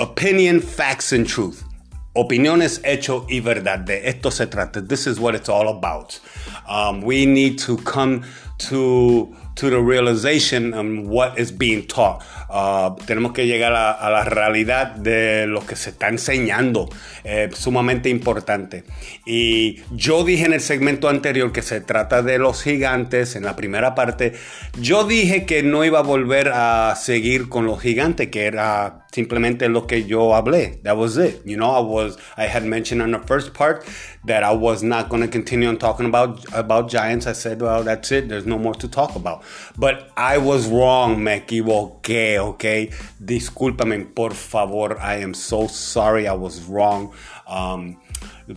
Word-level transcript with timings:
opinion, 0.00 0.60
facts, 0.60 1.12
and 1.12 1.26
truth. 1.26 1.64
Opiniones, 2.14 2.80
hecho 2.84 3.26
y 3.28 3.40
verdad. 3.40 3.84
De 3.84 4.08
esto 4.08 4.30
se 4.30 4.46
trata. 4.46 4.86
This 4.86 5.06
is 5.06 5.20
what 5.20 5.34
it's 5.34 5.48
all 5.48 5.68
about. 5.68 6.18
Um, 6.66 7.02
we 7.02 7.26
need 7.26 7.58
to 7.60 7.76
come 7.78 8.24
to 8.58 9.34
to 9.58 9.70
the 9.70 9.80
realization 9.80 10.72
of 10.72 10.86
what 11.08 11.36
is 11.36 11.50
being 11.50 11.84
taught. 11.86 12.22
Uh, 12.48 12.94
tenemos 13.06 13.32
que 13.32 13.44
llegar 13.44 13.72
a, 13.74 13.90
a, 13.90 14.08
la 14.08 14.24
realidad 14.24 14.94
de 14.94 15.46
lo 15.48 15.66
que 15.66 15.74
se 15.74 15.90
está 15.90 16.08
enseñando, 16.08 16.88
eh, 17.24 17.50
sumamente 17.52 18.08
importante. 18.08 18.84
Y 19.26 19.82
yo 19.90 20.22
dije 20.22 20.46
en 20.46 20.52
el 20.52 20.60
segmento 20.60 21.08
anterior 21.08 21.52
que 21.52 21.62
se 21.62 21.80
trata 21.80 22.22
de 22.22 22.38
los 22.38 22.62
gigantes, 22.62 23.34
en 23.34 23.44
la 23.44 23.56
primera 23.56 23.96
parte, 23.96 24.32
yo 24.80 25.04
dije 25.04 25.44
que 25.44 25.64
no 25.64 25.84
iba 25.84 25.98
a 25.98 26.02
volver 26.02 26.52
a 26.54 26.94
seguir 26.96 27.48
con 27.48 27.66
los 27.66 27.82
gigantes, 27.82 28.28
que 28.28 28.46
era 28.46 29.06
simplemente 29.12 29.68
lo 29.68 29.86
que 29.86 30.04
yo 30.04 30.34
hablé. 30.34 30.80
That 30.84 30.96
was 30.96 31.16
it. 31.16 31.42
You 31.44 31.56
know, 31.56 31.70
I 31.70 31.80
was, 31.80 32.16
I 32.36 32.46
had 32.46 32.64
mentioned 32.64 33.02
on 33.02 33.10
the 33.10 33.18
first 33.18 33.52
part 33.54 33.84
that 34.24 34.42
I 34.42 34.52
was 34.52 34.82
not 34.82 35.08
going 35.08 35.22
to 35.22 35.28
continue 35.28 35.68
on 35.68 35.78
talking 35.78 36.06
about, 36.06 36.44
about 36.54 36.88
giants. 36.88 37.26
I 37.26 37.32
said, 37.32 37.60
well, 37.60 37.82
that's 37.82 38.12
it. 38.12 38.28
There's 38.28 38.46
no 38.46 38.58
more 38.58 38.74
to 38.74 38.88
talk 38.88 39.16
about. 39.16 39.42
But 39.76 40.10
I 40.16 40.38
was 40.38 40.66
wrong, 40.66 41.22
me 41.22 41.32
equivoqué, 41.32 42.38
okay? 42.38 42.90
Discúlpame, 43.22 44.14
por 44.14 44.34
favor. 44.34 44.98
I 45.00 45.22
am 45.22 45.34
so 45.34 45.66
sorry 45.66 46.26
I 46.26 46.34
was 46.34 46.62
wrong. 46.64 47.12
Um, 47.46 47.96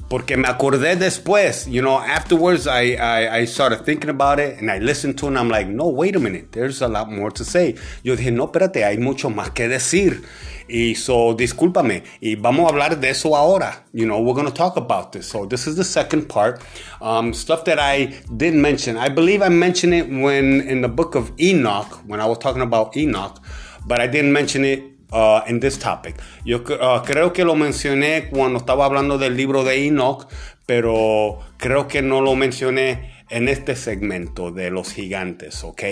porque 0.10 0.38
me 0.38 0.48
acordé 0.48 0.96
después, 0.96 1.68
you 1.68 1.82
know, 1.82 2.00
afterwards 2.00 2.68
I, 2.68 2.96
I, 2.96 3.40
I, 3.40 3.46
started 3.46 3.86
thinking 3.86 4.10
about 4.10 4.40
it 4.40 4.58
and 4.60 4.72
I 4.72 4.80
listened 4.80 5.18
to 5.20 5.26
it 5.26 5.30
and 5.30 5.38
I'm 5.38 5.50
like, 5.50 5.68
no, 5.68 5.88
wait 5.90 6.16
a 6.16 6.20
minute, 6.20 6.52
there's 6.52 6.82
a 6.82 6.88
lot 6.88 7.12
more 7.12 7.30
to 7.32 7.44
say. 7.44 7.76
Yo 8.04 8.16
dije, 8.16 8.32
no, 8.32 8.48
espérate, 8.48 8.84
hay 8.84 8.98
mucho 8.98 9.30
más 9.30 9.54
que 9.54 9.68
decir. 9.68 10.24
Y 10.72 10.96
so, 10.96 11.34
discúlpame, 11.34 12.04
y 12.22 12.36
vamos 12.36 12.66
a 12.66 12.70
hablar 12.70 12.98
de 12.98 13.10
eso 13.10 13.36
ahora. 13.36 13.86
You 13.92 14.06
know, 14.06 14.20
we're 14.22 14.34
going 14.34 14.48
to 14.48 14.54
talk 14.54 14.78
about 14.78 15.12
this. 15.12 15.28
So, 15.28 15.46
this 15.46 15.68
is 15.68 15.76
the 15.76 15.84
second 15.84 16.30
part. 16.30 16.62
Um, 17.02 17.34
stuff 17.34 17.66
that 17.66 17.78
I 17.78 18.22
didn't 18.38 18.62
mention. 18.62 18.96
I 18.96 19.10
believe 19.10 19.42
I 19.42 19.50
mentioned 19.50 19.94
it 19.94 20.08
when 20.08 20.62
in 20.62 20.82
the 20.82 20.88
book 20.88 21.16
of 21.16 21.34
Enoch, 21.38 22.02
when 22.08 22.22
I 22.22 22.26
was 22.26 22.38
talking 22.38 22.62
about 22.62 22.96
Enoch, 22.96 23.42
but 23.86 24.00
I 24.00 24.08
didn't 24.08 24.32
mention 24.32 24.64
it 24.64 24.84
uh, 25.12 25.42
in 25.46 25.60
this 25.60 25.78
topic. 25.78 26.16
Yo 26.46 26.60
uh, 26.60 27.04
creo 27.04 27.34
que 27.34 27.44
lo 27.44 27.56
mencioné 27.56 28.30
cuando 28.30 28.60
estaba 28.60 28.86
hablando 28.86 29.18
del 29.18 29.36
libro 29.36 29.66
de 29.66 29.88
Enoch, 29.88 30.28
pero 30.66 31.40
creo 31.58 31.90
que 31.90 32.02
no 32.02 32.22
lo 32.22 32.36
mencioné 32.36 33.12
en 33.30 33.50
este 33.50 33.76
segmento 33.76 34.52
de 34.52 34.72
los 34.72 34.94
gigantes, 34.94 35.66
¿ok? 35.66 35.84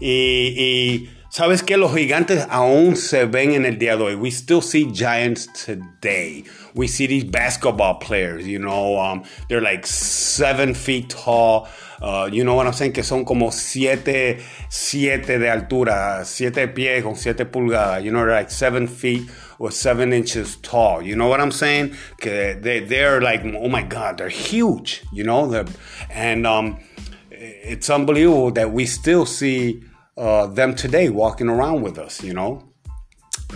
Y 0.00 1.08
sabes 1.32 1.62
que 1.62 1.78
los 1.78 1.94
gigantes 1.94 2.46
aún 2.50 2.94
se 2.94 3.24
ven 3.24 3.52
en 3.52 3.64
el 3.64 3.78
día 3.78 3.96
de 3.96 4.02
hoy. 4.02 4.14
We 4.14 4.30
still 4.30 4.60
see 4.60 4.92
giants 4.92 5.48
today. 5.54 6.44
We 6.74 6.88
see 6.88 7.06
these 7.06 7.24
basketball 7.24 7.98
players, 7.98 8.46
you 8.46 8.58
know, 8.58 9.00
um, 9.00 9.24
they're 9.48 9.62
like 9.62 9.86
seven 9.86 10.74
feet 10.74 11.08
tall. 11.08 11.68
Uh, 12.02 12.28
you 12.30 12.44
know 12.44 12.54
what 12.54 12.66
I'm 12.66 12.74
saying? 12.74 12.92
Que 12.92 13.02
son 13.02 13.24
como 13.24 13.50
siete, 13.50 14.42
siete 14.68 15.38
de 15.38 15.48
altura, 15.48 16.22
siete 16.26 16.68
pies 16.68 17.02
con 17.02 17.14
siete 17.16 17.46
pulgadas. 17.46 18.04
You 18.04 18.10
know, 18.10 18.26
they're 18.26 18.34
like 18.34 18.50
seven 18.50 18.86
feet 18.86 19.30
or 19.58 19.70
seven 19.70 20.12
inches 20.12 20.56
tall. 20.56 21.00
You 21.00 21.16
know 21.16 21.28
what 21.28 21.40
I'm 21.40 21.52
saying? 21.52 21.94
Que 22.20 22.58
they, 22.60 22.80
they're 22.80 23.22
like, 23.22 23.42
oh 23.44 23.68
my 23.68 23.82
God, 23.82 24.18
they're 24.18 24.28
huge. 24.28 25.02
You 25.12 25.24
know, 25.24 25.46
they're, 25.46 25.64
and 26.10 26.46
um, 26.46 26.78
it's 27.30 27.88
unbelievable 27.88 28.50
that 28.50 28.72
we 28.72 28.84
still 28.84 29.24
see 29.24 29.82
uh, 30.16 30.46
them 30.46 30.74
today 30.74 31.08
walking 31.08 31.48
around 31.48 31.82
with 31.82 31.98
us. 31.98 32.22
You 32.22 32.34
know. 32.34 32.68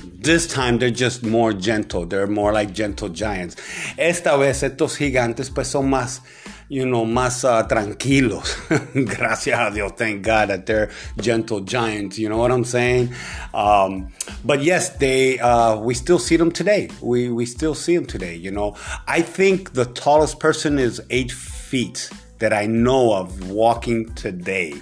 This 0.02 0.46
time 0.46 0.78
they're 0.78 0.90
just 0.90 1.22
more 1.22 1.54
gentle. 1.54 2.04
They're 2.04 2.26
more 2.26 2.52
like 2.52 2.74
gentle 2.74 3.08
giants. 3.08 3.56
Esta 3.96 4.36
vez 4.36 4.62
estos 4.62 4.98
gigantes 4.98 5.48
pues 5.48 5.68
son 5.68 5.90
más 5.90 6.20
you 6.68 6.84
know, 6.84 7.04
más 7.04 7.44
uh, 7.44 7.66
tranquilos. 7.68 8.56
Gracias 8.94 9.58
a 9.58 9.70
Dios, 9.72 9.92
thank 9.96 10.22
God 10.22 10.48
that 10.48 10.66
they're 10.66 10.90
gentle 11.20 11.60
giants. 11.60 12.18
You 12.18 12.28
know 12.28 12.38
what 12.38 12.50
I'm 12.50 12.64
saying? 12.64 13.14
Um, 13.54 14.12
but 14.44 14.62
yes, 14.62 14.90
they 14.96 15.38
uh, 15.38 15.76
we 15.76 15.94
still 15.94 16.18
see 16.18 16.36
them 16.36 16.50
today. 16.50 16.90
We 17.00 17.30
we 17.30 17.46
still 17.46 17.74
see 17.74 17.94
them 17.94 18.06
today. 18.06 18.34
You 18.34 18.50
know, 18.50 18.76
I 19.06 19.22
think 19.22 19.74
the 19.74 19.84
tallest 19.84 20.40
person 20.40 20.78
is 20.78 21.00
eight 21.10 21.30
feet 21.30 22.10
that 22.38 22.52
I 22.52 22.66
know 22.66 23.14
of 23.14 23.48
walking 23.50 24.12
today. 24.14 24.74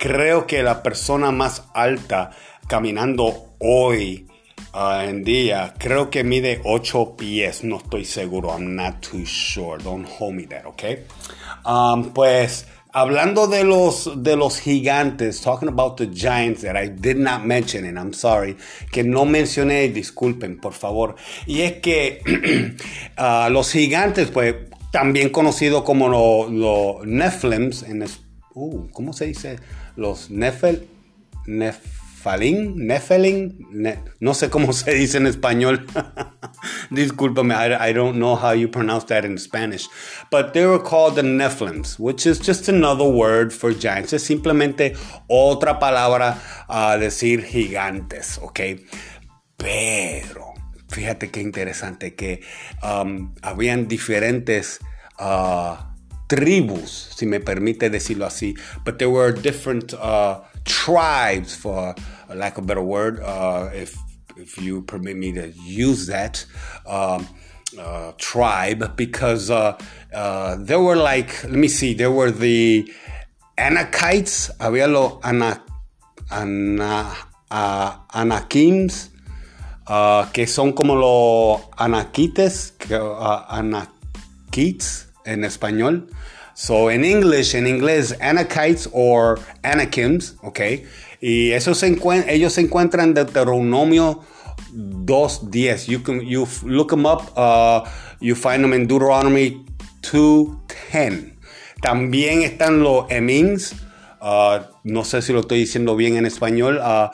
Creo 0.00 0.46
que 0.46 0.62
la 0.62 0.82
persona 0.82 1.30
más 1.30 1.64
alta 1.74 2.30
caminando 2.66 3.52
hoy 3.58 4.26
uh, 4.72 5.02
en 5.02 5.24
día, 5.24 5.74
creo 5.76 6.08
que 6.08 6.24
mide 6.24 6.62
8 6.64 7.16
pies, 7.18 7.64
no 7.64 7.76
estoy 7.76 8.06
seguro, 8.06 8.48
I'm 8.48 8.74
not 8.74 9.02
too 9.02 9.26
sure, 9.26 9.76
don't 9.84 10.08
hold 10.18 10.36
me 10.36 10.46
there, 10.46 10.64
okay? 10.68 11.04
Um, 11.66 12.14
pues 12.14 12.66
hablando 12.94 13.46
de 13.46 13.62
los, 13.62 14.10
de 14.22 14.36
los 14.36 14.58
gigantes, 14.58 15.42
talking 15.42 15.68
about 15.68 15.98
the 15.98 16.06
giants 16.06 16.62
that 16.62 16.82
I 16.82 16.88
did 16.88 17.18
not 17.18 17.44
mention, 17.44 17.84
and 17.84 17.98
I'm 17.98 18.14
sorry, 18.14 18.56
que 18.90 19.04
no 19.04 19.26
mencioné, 19.26 19.90
disculpen, 19.90 20.62
por 20.62 20.72
favor. 20.72 21.16
Y 21.46 21.60
es 21.60 21.74
que 21.82 22.22
uh, 23.18 23.50
los 23.52 23.70
gigantes, 23.70 24.30
pues, 24.30 24.54
también 24.92 25.28
conocidos 25.28 25.82
como 25.82 26.08
los 26.08 26.50
lo 26.50 27.04
Nephilims, 27.04 27.82
en 27.82 28.02
uh, 28.54 28.88
¿cómo 28.92 29.12
se 29.12 29.26
dice? 29.26 29.58
Los 29.96 30.30
Nephil, 30.30 30.88
Neph 31.46 32.00
Falín, 32.20 32.74
Nephilim, 32.86 33.56
no 34.20 34.34
sé 34.34 34.50
cómo 34.50 34.72
se 34.74 34.92
dice 34.92 35.16
en 35.16 35.26
español. 35.26 35.86
Disculpame, 36.90 37.54
I, 37.54 37.92
don't 37.94 38.18
know 38.18 38.36
how 38.36 38.52
you 38.52 38.68
pronounce 38.68 39.04
that 39.06 39.24
in 39.24 39.38
Spanish. 39.38 39.88
But 40.30 40.52
they 40.52 40.66
were 40.66 40.82
called 40.82 41.14
the 41.14 41.22
Nephilims, 41.22 41.98
which 41.98 42.26
is 42.26 42.38
just 42.38 42.68
another 42.68 43.04
word 43.04 43.54
for 43.54 43.72
giants. 43.72 44.12
Es 44.12 44.22
simplemente 44.22 44.96
otra 45.28 45.78
palabra 45.78 46.36
a 46.68 46.98
decir 46.98 47.42
gigantes, 47.42 48.38
¿ok? 48.42 48.60
Pero, 49.56 50.52
fíjate 50.88 51.30
qué 51.30 51.40
interesante 51.40 52.14
que 52.14 52.42
um, 52.82 53.34
habían 53.40 53.88
diferentes 53.88 54.80
uh, 55.18 55.89
tribus, 56.30 57.10
si 57.16 57.26
me 57.26 57.40
permite 57.40 57.90
decirlo 57.90 58.26
así. 58.26 58.56
But 58.84 58.98
there 58.98 59.10
were 59.10 59.32
different... 59.32 59.92
Uh, 59.92 60.40
tribes, 60.64 61.54
for 61.54 61.94
lack 62.34 62.58
of 62.58 62.64
a 62.64 62.66
better 62.66 62.82
word, 62.82 63.20
uh, 63.20 63.70
if 63.72 63.96
if 64.36 64.58
you 64.58 64.82
permit 64.82 65.16
me 65.16 65.32
to 65.32 65.48
use 65.64 66.06
that 66.06 66.44
um, 66.86 67.26
uh, 67.78 68.12
tribe, 68.18 68.96
because 68.96 69.50
uh, 69.50 69.78
uh 70.14 70.56
there 70.60 70.80
were 70.80 70.96
like, 70.96 71.44
let 71.44 71.52
me 71.52 71.68
see, 71.68 71.94
there 71.94 72.10
were 72.10 72.30
the 72.30 72.90
Anakites, 73.58 74.50
había 74.58 74.90
los 74.90 75.20
ana, 75.22 75.62
ana, 76.30 77.14
Anakims, 78.14 79.10
uh, 79.86 80.24
que 80.32 80.46
son 80.46 80.72
como 80.72 80.94
los 80.94 81.60
Anakites, 81.76 82.78
que, 82.78 82.96
Anakites 82.96 85.09
en 85.24 85.44
español. 85.44 86.08
So 86.54 86.90
in 86.90 87.04
English, 87.04 87.54
in 87.54 87.66
inglés, 87.66 88.14
Anakites 88.20 88.88
or 88.92 89.38
Anakims, 89.62 90.36
ok. 90.42 90.60
Y 91.20 91.52
eso 91.52 91.74
se 91.74 91.86
ellos 92.28 92.52
se 92.52 92.60
encuentran 92.60 93.08
en 93.08 93.14
Deuteronomio 93.14 94.20
2.10. 94.74 95.86
You 95.86 96.00
can 96.02 96.20
you 96.20 96.46
look 96.64 96.90
them 96.90 97.06
up, 97.06 97.32
uh, 97.36 97.88
you 98.20 98.34
find 98.34 98.62
them 98.62 98.72
in 98.72 98.86
Deuteronomy 98.86 99.64
2.10. 100.02 101.36
También 101.82 102.42
están 102.42 102.82
los 102.82 103.10
Emins. 103.10 103.74
Uh, 104.20 104.60
no 104.84 105.02
sé 105.04 105.22
si 105.22 105.32
lo 105.32 105.40
estoy 105.40 105.60
diciendo 105.60 105.96
bien 105.96 106.16
en 106.16 106.26
español. 106.26 106.78
Uh, 106.78 107.08
uh 107.08 107.10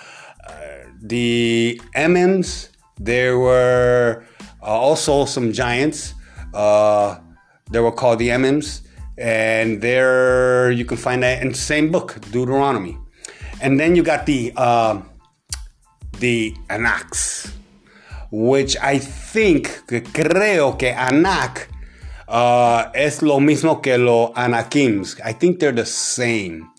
the 1.00 1.80
Emims, 1.94 2.70
there 2.98 3.38
were 3.38 4.24
uh, 4.60 4.66
also 4.66 5.24
some 5.24 5.52
giants. 5.52 6.14
Uh, 6.52 7.16
they 7.70 7.80
were 7.80 7.92
called 7.92 8.18
the 8.18 8.28
Emims 8.28 8.82
and 9.18 9.80
there 9.80 10.70
you 10.70 10.84
can 10.84 10.96
find 10.96 11.22
that 11.22 11.42
in 11.42 11.48
the 11.48 11.54
same 11.54 11.90
book, 11.90 12.20
Deuteronomy. 12.30 12.98
And 13.60 13.80
then 13.80 13.96
you 13.96 14.02
got 14.02 14.26
the 14.26 14.52
uh, 14.56 15.00
the 16.18 16.54
Anaks, 16.68 17.50
which 18.30 18.76
I 18.82 18.98
think 18.98 19.86
creo 19.88 20.78
que 20.78 20.92
Anak 20.92 21.68
uh, 22.28 22.90
es 22.94 23.22
lo 23.22 23.40
mismo 23.40 23.82
que 23.82 23.96
los 23.96 24.32
Anakims. 24.34 25.18
I 25.24 25.32
think 25.32 25.60
they're 25.60 25.72
the 25.72 25.86
same. 25.86 26.70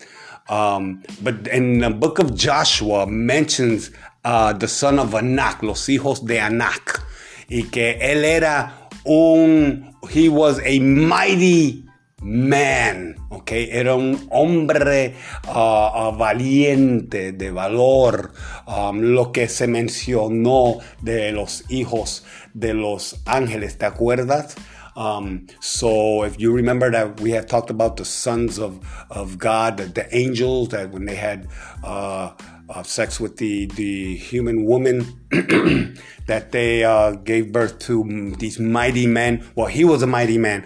Um, 0.49 1.03
but 1.21 1.47
in 1.47 1.79
the 1.79 1.89
book 1.89 2.19
of 2.19 2.35
Joshua 2.35 3.07
mentions 3.07 3.91
uh, 4.23 4.53
the 4.53 4.67
son 4.67 4.99
of 4.99 5.15
Anak, 5.15 5.63
los 5.63 5.87
hijos 5.87 6.25
de 6.25 6.39
Anak, 6.39 7.01
y 7.49 7.63
que 7.71 7.97
él 7.99 8.23
era 8.23 8.76
un, 9.07 9.95
he 10.09 10.29
was 10.29 10.59
a 10.63 10.79
mighty 10.79 11.87
man, 12.21 13.15
ok, 13.29 13.51
Era 13.51 13.95
un 13.95 14.27
hombre 14.31 15.15
uh, 15.47 16.11
valiente, 16.11 17.31
de 17.31 17.51
valor, 17.51 18.31
um, 18.67 18.99
lo 18.99 19.31
que 19.31 19.47
se 19.47 19.67
mencionó 19.67 20.79
de 21.01 21.31
los 21.31 21.63
hijos 21.69 22.25
de 22.53 22.73
los 22.73 23.21
ángeles, 23.25 23.77
¿te 23.77 23.85
acuerdas? 23.85 24.55
Um, 24.95 25.45
so 25.59 26.23
if 26.23 26.39
you 26.39 26.51
remember 26.51 26.89
that 26.89 27.21
we 27.21 27.29
had 27.29 27.47
talked 27.47 27.69
about 27.69 27.97
the 27.97 28.05
sons 28.05 28.57
of, 28.57 28.79
of 29.11 29.37
God, 29.37 29.77
the, 29.77 29.85
the 29.85 30.15
angels, 30.15 30.69
that 30.69 30.89
when 30.89 31.05
they 31.05 31.15
had 31.15 31.47
uh, 31.83 32.31
uh, 32.69 32.83
sex 32.83 33.19
with 33.19 33.37
the, 33.37 33.65
the 33.67 34.15
human 34.15 34.65
woman, 34.65 35.05
that 36.27 36.51
they 36.51 36.83
uh, 36.83 37.11
gave 37.11 37.51
birth 37.51 37.79
to 37.79 38.33
these 38.37 38.59
mighty 38.59 39.07
men. 39.07 39.45
Well, 39.55 39.67
he 39.67 39.83
was 39.85 40.01
a 40.03 40.07
mighty 40.07 40.37
man, 40.37 40.65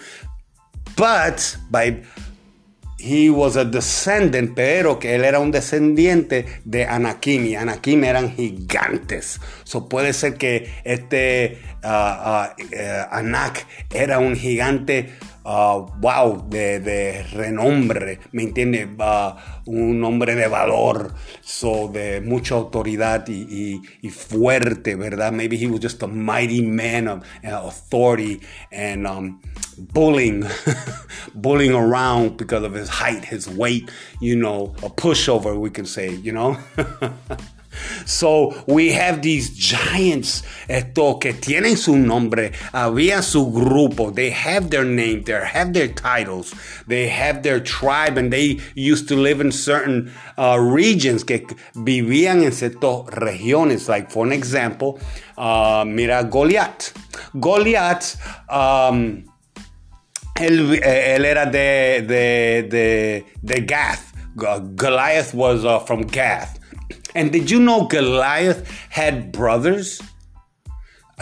but 0.95 1.57
by 1.69 2.03
he 3.01 3.31
was 3.31 3.56
a 3.56 3.65
descendant, 3.65 4.56
pero 4.56 5.00
que 5.00 5.15
él 5.15 5.25
era 5.25 5.39
un 5.39 5.51
descendiente 5.51 6.45
de 6.65 6.86
Anakim 6.86 7.45
y 7.45 7.56
Anakim 7.56 8.03
eran 8.03 8.36
gigantes. 8.36 9.39
So 9.63 9.89
puede 9.89 10.13
ser 10.13 10.36
que 10.36 10.71
este 10.83 11.57
uh, 11.83 11.88
uh, 11.88 13.07
Anak 13.12 13.65
era 13.92 14.19
un 14.19 14.36
gigante 14.36 15.13
uh, 15.44 15.86
wow, 16.00 16.46
de, 16.50 16.80
de, 16.80 17.24
renombre, 17.24 18.20
¿me 18.32 18.44
entiendes? 18.44 18.88
Uh, 18.98 19.34
un 19.66 20.04
hombre 20.04 20.36
de 20.36 20.48
valor, 20.48 21.14
so, 21.42 21.88
de 21.88 22.22
mucha 22.22 22.56
autoridad 22.56 23.28
y, 23.28 23.42
y, 23.50 23.82
y, 24.02 24.10
fuerte, 24.10 24.96
¿verdad? 24.96 25.32
Maybe 25.32 25.58
he 25.58 25.68
was 25.68 25.80
just 25.82 26.04
a 26.04 26.08
mighty 26.08 26.62
man 26.62 27.08
of 27.08 27.24
uh, 27.44 27.68
authority 27.68 28.42
and 28.72 29.08
um, 29.08 29.42
bullying, 29.94 30.46
bullying 31.36 31.74
around 31.74 32.38
because 32.38 32.64
of 32.64 32.74
his 32.74 32.90
height, 32.90 33.26
his 33.26 33.48
weight, 33.48 33.90
you 34.20 34.36
know, 34.36 34.76
a 34.84 34.90
pushover, 34.90 35.58
we 35.60 35.70
can 35.70 35.86
say, 35.86 36.12
you 36.16 36.32
know? 36.32 36.58
So 38.06 38.54
we 38.68 38.92
have 38.92 39.22
these 39.22 39.50
giants 39.52 40.44
esto, 40.68 41.20
que 41.20 41.34
tienen 41.34 41.78
su 41.78 41.98
nombre, 41.98 42.52
había 42.74 43.22
su 43.22 43.52
grupo, 43.52 44.14
they 44.14 44.30
have 44.30 44.70
their 44.70 44.86
name, 44.86 45.24
they 45.24 45.34
have 45.34 45.74
their 45.74 45.88
titles, 45.88 46.54
they 46.88 47.08
have 47.08 47.44
their 47.44 47.60
tribe, 47.60 48.18
and 48.18 48.32
they 48.32 48.60
used 48.76 49.08
to 49.10 49.16
live 49.16 49.42
in 49.42 49.52
certain 49.52 50.12
uh, 50.38 50.58
regions 50.60 51.24
que 51.24 51.46
vivían 51.76 52.44
en 52.44 52.52
ciertas 52.52 53.08
regiones. 53.22 53.88
Like 53.88 54.12
for 54.12 54.26
an 54.26 54.32
example, 54.32 55.00
uh, 55.38 55.84
mira 55.86 56.24
Goliath. 56.24 56.94
Goliath. 57.40 58.18
Um, 58.50 59.26
él, 60.36 60.82
él, 60.82 61.26
era 61.26 61.46
de, 61.46 62.02
de, 62.08 62.68
de, 62.68 63.26
de 63.44 63.62
Gath. 63.62 64.14
Goliath 64.36 65.34
was 65.34 65.66
uh, 65.66 65.80
from 65.80 66.02
Gath. 66.04 66.61
And 67.16 67.31
did 67.31 67.50
you 67.50 67.60
know 67.60 67.88
Goliath 67.88 68.68
had 68.90 69.31
brothers? 69.31 70.02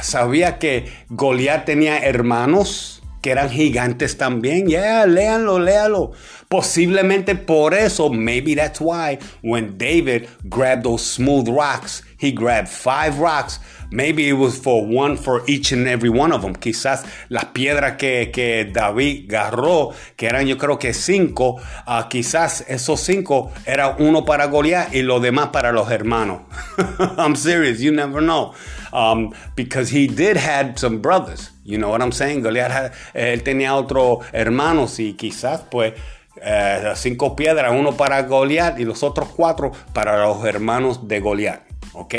¿Sabía 0.02 0.60
que 0.60 0.92
Goliath 1.10 1.66
tenía 1.66 2.00
hermanos 2.00 3.02
que 3.22 3.32
eran 3.32 3.50
gigantes 3.50 4.18
también? 4.18 4.68
Yeah, 4.70 5.06
léanlo, 5.06 5.60
léalo. 5.60 6.12
Posiblemente 6.48 7.36
por 7.36 7.74
eso, 7.74 8.10
maybe 8.10 8.56
that's 8.56 8.80
why, 8.80 9.20
when 9.42 9.78
David 9.78 10.30
grabbed 10.50 10.84
those 10.84 11.06
smooth 11.06 11.50
rocks, 11.50 12.02
he 12.18 12.32
grabbed 12.32 12.70
five 12.70 13.20
rocks 13.20 13.60
Maybe 13.92 14.30
it 14.30 14.34
was 14.34 14.58
for 14.58 14.86
one 14.86 15.18
for 15.18 15.44
each 15.48 15.72
and 15.72 15.88
every 15.88 16.10
one 16.10 16.32
of 16.32 16.42
them. 16.42 16.54
Quizás 16.54 17.06
las 17.30 17.46
piedras 17.46 17.98
que, 17.98 18.30
que 18.32 18.70
David 18.72 19.34
agarró, 19.34 19.94
que 20.16 20.28
eran 20.28 20.46
yo 20.46 20.58
creo 20.58 20.78
que 20.78 20.94
cinco, 20.94 21.60
uh, 21.88 22.08
quizás 22.10 22.66
esos 22.68 23.00
cinco 23.00 23.52
era 23.66 23.96
uno 23.98 24.26
para 24.26 24.46
Goliat 24.48 24.94
y 24.94 25.02
los 25.02 25.22
demás 25.22 25.50
para 25.50 25.72
los 25.72 25.90
hermanos. 25.92 26.42
I'm 27.18 27.36
serious, 27.36 27.80
you 27.80 27.92
never 27.92 28.22
know. 28.22 28.54
Um, 28.94 29.34
because 29.56 29.90
he 29.90 30.08
did 30.08 30.38
had 30.38 30.78
some 30.78 31.00
brothers. 31.00 31.52
You 31.64 31.78
know 31.78 31.90
what 31.90 32.02
I'm 32.02 32.12
saying? 32.12 32.42
Goliat 32.44 32.72
had, 32.72 32.94
él 33.14 33.44
tenía 33.44 33.76
otros 33.76 34.26
hermanos 34.34 35.00
y 35.00 35.14
quizás 35.14 35.62
pues 35.70 35.94
eh, 36.42 36.94
cinco 36.96 37.36
piedras, 37.36 37.72
uno 37.72 37.98
para 37.98 38.22
Goliat 38.24 38.80
y 38.80 38.86
los 38.86 39.04
otros 39.04 39.30
cuatro 39.30 39.72
para 39.94 40.26
los 40.26 40.44
hermanos 40.46 41.08
de 41.08 41.20
Goliat. 41.20 41.62
¿Ok? 41.94 42.16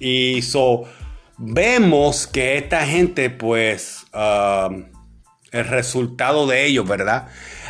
Y 0.00 0.40
so, 0.40 0.84
vemos 1.36 2.26
que 2.26 2.56
esta 2.56 2.86
gente, 2.86 3.28
pues, 3.28 4.06
um, 4.14 4.86
el 5.52 5.66
resultado 5.66 6.46
de 6.46 6.64
ellos, 6.66 6.88
¿verdad? 6.88 7.28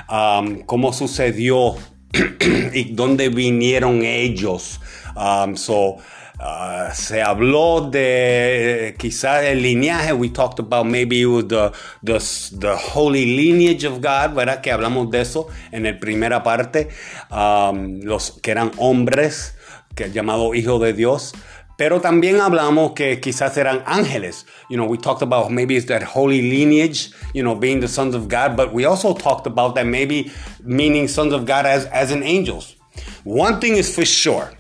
Um, 0.09 0.61
cómo 0.63 0.93
sucedió 0.93 1.75
y 2.73 2.95
dónde 2.95 3.31
vinieron 3.31 4.05
ellos. 4.05 4.81
Um, 5.17 5.57
so, 5.57 5.97
uh, 5.97 6.93
se 6.95 7.21
habló 7.21 7.89
de 7.91 8.95
quizás 8.97 9.45
el 9.45 9.63
lineaje. 9.63 10.13
We 10.13 10.29
talked 10.29 10.61
about 10.61 10.87
maybe 10.87 11.25
the, 11.49 11.73
the, 12.03 12.77
holy 12.95 13.27
lineage 13.27 13.85
of 13.85 13.95
God, 13.95 14.37
¿verdad? 14.37 14.61
Que 14.61 14.71
hablamos 14.71 15.11
de 15.11 15.23
eso 15.23 15.49
en 15.73 15.83
la 15.83 15.99
primera 15.99 16.45
parte. 16.45 16.91
los 17.31 18.39
que 18.41 18.53
eran 18.53 18.71
hombres, 18.77 19.57
que 19.97 20.13
llamado 20.13 20.55
hijo 20.55 20.79
de 20.79 20.93
Dios. 20.93 21.33
Pero 21.81 21.99
también 21.99 22.43
hablamos 22.43 22.93
que 22.93 23.21
quizás 23.21 23.57
eran 23.57 23.83
ángeles. 23.87 24.45
You 24.69 24.77
know, 24.77 24.85
we 24.85 24.99
talked 24.99 25.23
about 25.23 25.51
maybe 25.51 25.77
it's 25.77 25.87
that 25.87 26.03
holy 26.03 26.43
lineage, 26.43 27.11
you 27.33 27.43
know, 27.43 27.55
being 27.55 27.81
the 27.81 27.89
sons 27.89 28.15
of 28.15 28.29
God, 28.29 28.55
but 28.55 28.75
we 28.75 28.85
also 28.85 29.15
talked 29.15 29.47
about 29.47 29.77
that 29.77 29.87
maybe 29.87 30.31
meaning 30.63 31.09
sons 31.09 31.33
of 31.33 31.47
God 31.47 31.65
as, 31.65 31.87
as 31.87 32.11
in 32.11 32.23
angels. 32.23 32.77
One 33.25 33.63
thing 33.63 33.77
is 33.79 33.95
for 33.95 34.05
sure, 34.05 34.53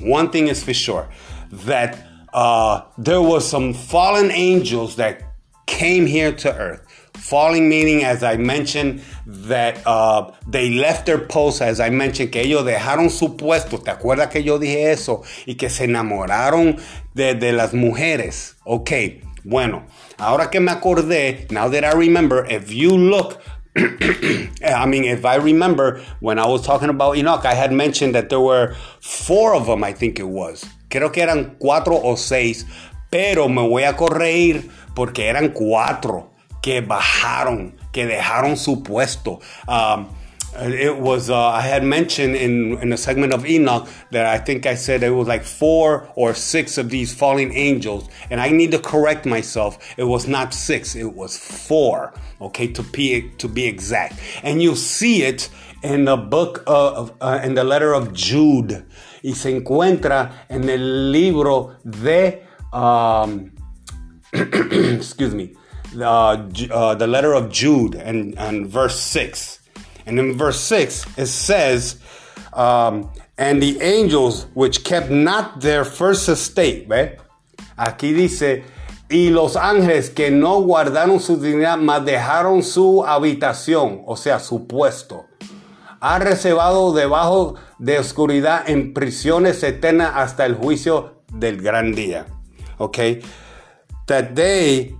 one 0.00 0.30
thing 0.30 0.48
is 0.48 0.64
for 0.64 0.74
sure, 0.74 1.08
that 1.52 1.96
uh, 2.32 2.80
there 2.98 3.22
was 3.22 3.48
some 3.48 3.72
fallen 3.72 4.32
angels 4.32 4.96
that 4.96 5.22
came 5.66 6.06
here 6.06 6.32
to 6.32 6.52
earth. 6.56 6.83
Falling 7.24 7.70
meaning, 7.70 8.04
as 8.04 8.22
I 8.22 8.36
mentioned, 8.36 9.00
that 9.24 9.80
uh, 9.86 10.30
they 10.46 10.68
left 10.68 11.06
their 11.06 11.26
post, 11.26 11.62
as 11.62 11.80
I 11.80 11.88
mentioned, 11.88 12.30
que 12.32 12.42
ellos 12.42 12.66
dejaron 12.66 13.08
su 13.10 13.34
puesto. 13.34 13.78
¿Te 13.82 13.90
acuerdas 13.90 14.28
que 14.28 14.42
yo 14.42 14.58
dije 14.58 14.92
eso? 14.92 15.22
Y 15.46 15.54
que 15.54 15.70
se 15.70 15.84
enamoraron 15.84 16.78
de, 17.14 17.34
de 17.34 17.52
las 17.52 17.72
mujeres. 17.72 18.56
Ok, 18.66 18.92
bueno, 19.42 19.86
ahora 20.18 20.50
que 20.50 20.60
me 20.60 20.70
acordé, 20.70 21.50
now 21.50 21.70
that 21.70 21.82
I 21.82 21.96
remember, 21.96 22.44
if 22.50 22.70
you 22.70 22.94
look 22.94 23.40
I 23.76 24.84
mean, 24.86 25.04
if 25.04 25.24
I 25.24 25.36
remember 25.36 26.02
when 26.20 26.38
I 26.38 26.46
was 26.46 26.60
talking 26.60 26.90
about 26.90 27.16
Enoch, 27.16 27.46
I 27.46 27.54
had 27.54 27.72
mentioned 27.72 28.14
that 28.14 28.28
there 28.28 28.38
were 28.38 28.76
four 29.00 29.54
of 29.54 29.64
them, 29.66 29.82
I 29.82 29.94
think 29.94 30.18
it 30.18 30.28
was. 30.28 30.66
Creo 30.90 31.10
que 31.10 31.22
eran 31.22 31.56
cuatro 31.58 31.98
o 32.04 32.16
seis, 32.16 32.66
pero 33.10 33.48
me 33.48 33.66
voy 33.66 33.84
a 33.84 33.94
corregir 33.96 34.70
porque 34.94 35.20
eran 35.30 35.54
cuatro. 35.54 36.33
Que 36.64 36.80
bajaron, 36.80 37.74
que 37.92 38.06
dejaron 38.06 38.56
su 38.56 38.82
puesto. 38.82 39.38
Um, 39.68 40.08
it 40.56 40.96
was 40.96 41.28
uh, 41.28 41.36
I 41.36 41.60
had 41.60 41.84
mentioned 41.84 42.36
in 42.36 42.78
in 42.80 42.90
a 42.90 42.96
segment 42.96 43.34
of 43.34 43.44
Enoch 43.44 43.86
that 44.12 44.24
I 44.24 44.38
think 44.38 44.64
I 44.64 44.74
said 44.74 45.02
it 45.02 45.10
was 45.10 45.28
like 45.28 45.44
four 45.44 46.08
or 46.16 46.32
six 46.32 46.78
of 46.78 46.88
these 46.88 47.12
falling 47.12 47.52
angels, 47.52 48.08
and 48.30 48.40
I 48.40 48.48
need 48.48 48.70
to 48.70 48.78
correct 48.78 49.26
myself. 49.26 49.78
It 49.98 50.04
was 50.04 50.26
not 50.26 50.54
six; 50.54 50.96
it 50.96 51.12
was 51.12 51.36
four. 51.36 52.14
Okay, 52.40 52.68
to 52.72 52.82
be 52.82 53.30
to 53.36 53.46
be 53.46 53.66
exact, 53.66 54.18
and 54.42 54.62
you 54.62 54.74
see 54.74 55.22
it 55.22 55.50
in 55.82 56.06
the 56.06 56.16
book 56.16 56.62
of 56.66 57.12
uh, 57.20 57.40
in 57.44 57.54
the 57.54 57.64
letter 57.64 57.92
of 57.92 58.14
Jude, 58.14 58.86
y 59.22 59.32
se 59.32 59.52
encuentra 59.52 60.32
en 60.48 60.70
el 60.70 61.12
libro 61.12 61.76
de 61.84 62.42
um, 62.72 63.52
excuse 64.32 65.34
me 65.34 65.52
uh, 65.96 66.48
uh, 66.70 66.94
the 66.94 67.06
letter 67.06 67.32
of 67.32 67.50
Jude 67.50 67.94
and, 67.94 68.38
and 68.38 68.66
verse 68.66 68.98
6. 69.00 69.60
And 70.06 70.18
in 70.18 70.36
verse 70.36 70.60
6, 70.60 71.18
it 71.18 71.26
says, 71.26 72.00
um, 72.52 73.10
And 73.36 73.62
the 73.62 73.80
angels 73.80 74.46
which 74.54 74.84
kept 74.84 75.10
not 75.10 75.60
their 75.60 75.84
first 75.84 76.28
estate, 76.28 76.88
¿ve? 76.88 77.18
Aquí 77.76 78.14
dice, 78.14 78.64
y 79.08 79.30
los 79.30 79.56
ángeles 79.56 80.10
que 80.10 80.30
no 80.30 80.60
guardaron 80.60 81.20
su 81.20 81.36
dignidad, 81.36 81.78
mas 81.78 82.04
dejaron 82.04 82.62
su 82.62 83.04
habitación, 83.04 84.02
o 84.06 84.16
sea, 84.16 84.38
su 84.38 84.66
puesto, 84.66 85.26
ha 86.00 86.18
reservado 86.18 86.92
debajo 86.92 87.56
de 87.78 87.98
oscuridad 87.98 88.68
en 88.68 88.94
prisiones 88.94 89.62
eternas 89.62 90.12
hasta 90.14 90.46
el 90.46 90.54
juicio 90.54 91.22
del 91.32 91.60
gran 91.60 91.94
día. 91.94 92.26
Okay? 92.78 93.20
That 94.06 94.34
they 94.34 94.94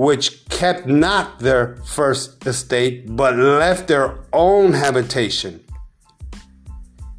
which 0.00 0.48
kept 0.48 0.86
not 0.86 1.40
their 1.40 1.76
first 1.84 2.46
estate, 2.46 3.04
but 3.14 3.36
left 3.36 3.86
their 3.86 4.18
own 4.32 4.72
habitation. 4.72 5.62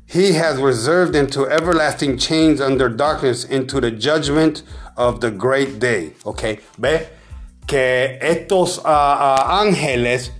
He 0.07 0.33
has 0.33 0.59
reserved 0.59 1.15
into 1.15 1.45
everlasting 1.47 2.17
chains 2.17 2.59
under 2.59 2.89
darkness 2.89 3.45
into 3.45 3.79
the 3.79 3.91
judgment 3.91 4.63
of 4.97 5.21
the 5.21 5.29
great 5.29 5.77
day. 5.77 6.13
Okay, 6.25 6.59
ve 6.79 7.07
que 7.67 8.17
estos 8.19 8.79
uh, 8.79 8.87
uh, 8.87 9.61
ángeles 9.61 10.31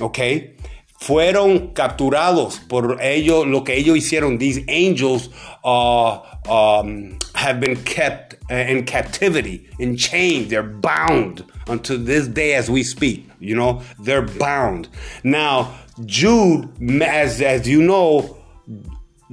okay, 0.00 0.56
Fueron 0.98 1.72
capturados 1.74 2.58
por 2.68 3.00
ellos, 3.02 3.46
lo 3.46 3.62
que 3.62 3.74
ellos 3.74 3.96
hicieron. 3.96 4.38
These 4.38 4.64
angels 4.66 5.28
uh, 5.62 6.18
um, 6.48 7.18
have 7.34 7.60
been 7.60 7.76
kept 7.84 8.34
uh, 8.50 8.54
in 8.54 8.84
captivity, 8.84 9.68
in 9.78 9.96
chains. 9.96 10.48
They're 10.50 10.62
bound 10.62 11.44
unto 11.68 11.96
this 11.96 12.28
day 12.28 12.54
as 12.54 12.70
we 12.70 12.82
speak. 12.82 13.28
You 13.40 13.56
know, 13.56 13.82
they're 13.98 14.22
bound. 14.22 14.88
Now, 15.24 15.78
Jude, 16.04 16.70
as, 17.02 17.40
as 17.40 17.68
you 17.68 17.82
know, 17.82 18.36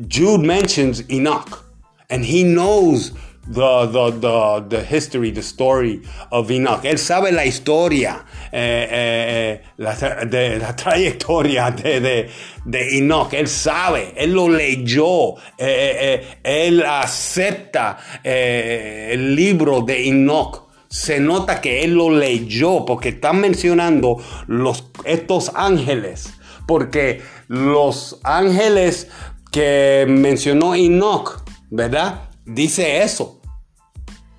Jude 0.08 0.42
mentions 0.42 1.10
Enoch, 1.12 1.66
and 2.10 2.26
he 2.26 2.44
knows 2.44 3.12
the, 3.48 3.88
the, 3.88 4.12
the, 4.20 4.66
the 4.70 4.84
history, 4.84 5.32
the 5.32 5.42
story 5.42 6.02
of 6.32 6.50
Enoch. 6.50 6.84
Él 6.84 6.98
sabe 6.98 7.32
la 7.32 7.46
historia, 7.46 8.26
eh, 8.52 8.88
eh, 8.90 9.62
la, 9.78 9.96
de, 10.26 10.60
la 10.60 10.76
trayectoria 10.76 11.72
de, 11.72 12.00
de, 12.00 12.30
de, 12.66 12.98
Enoch. 12.98 13.34
Él 13.34 13.48
sabe, 13.48 14.14
él 14.16 14.34
lo 14.34 14.50
leyó, 14.50 15.36
eh, 15.58 16.40
él 16.44 16.84
acepta 16.84 17.98
el 18.24 19.36
libro 19.36 19.82
de 19.82 20.08
Enoch. 20.08 20.64
Se 20.88 21.20
nota 21.20 21.60
que 21.60 21.84
él 21.84 21.96
lo 21.96 22.12
leyó 22.12 22.86
porque 22.86 23.10
están 23.10 23.42
mencionando 23.42 24.18
los, 24.48 24.92
estos 25.06 25.52
ángeles. 25.56 26.36
Porque 26.68 27.22
los 27.48 28.20
ángeles 28.24 29.10
que 29.52 30.06
mencionó 30.08 30.76
Enoch, 30.76 31.44
¿verdad? 31.72 32.30
Dice 32.46 33.02
eso. 33.02 33.42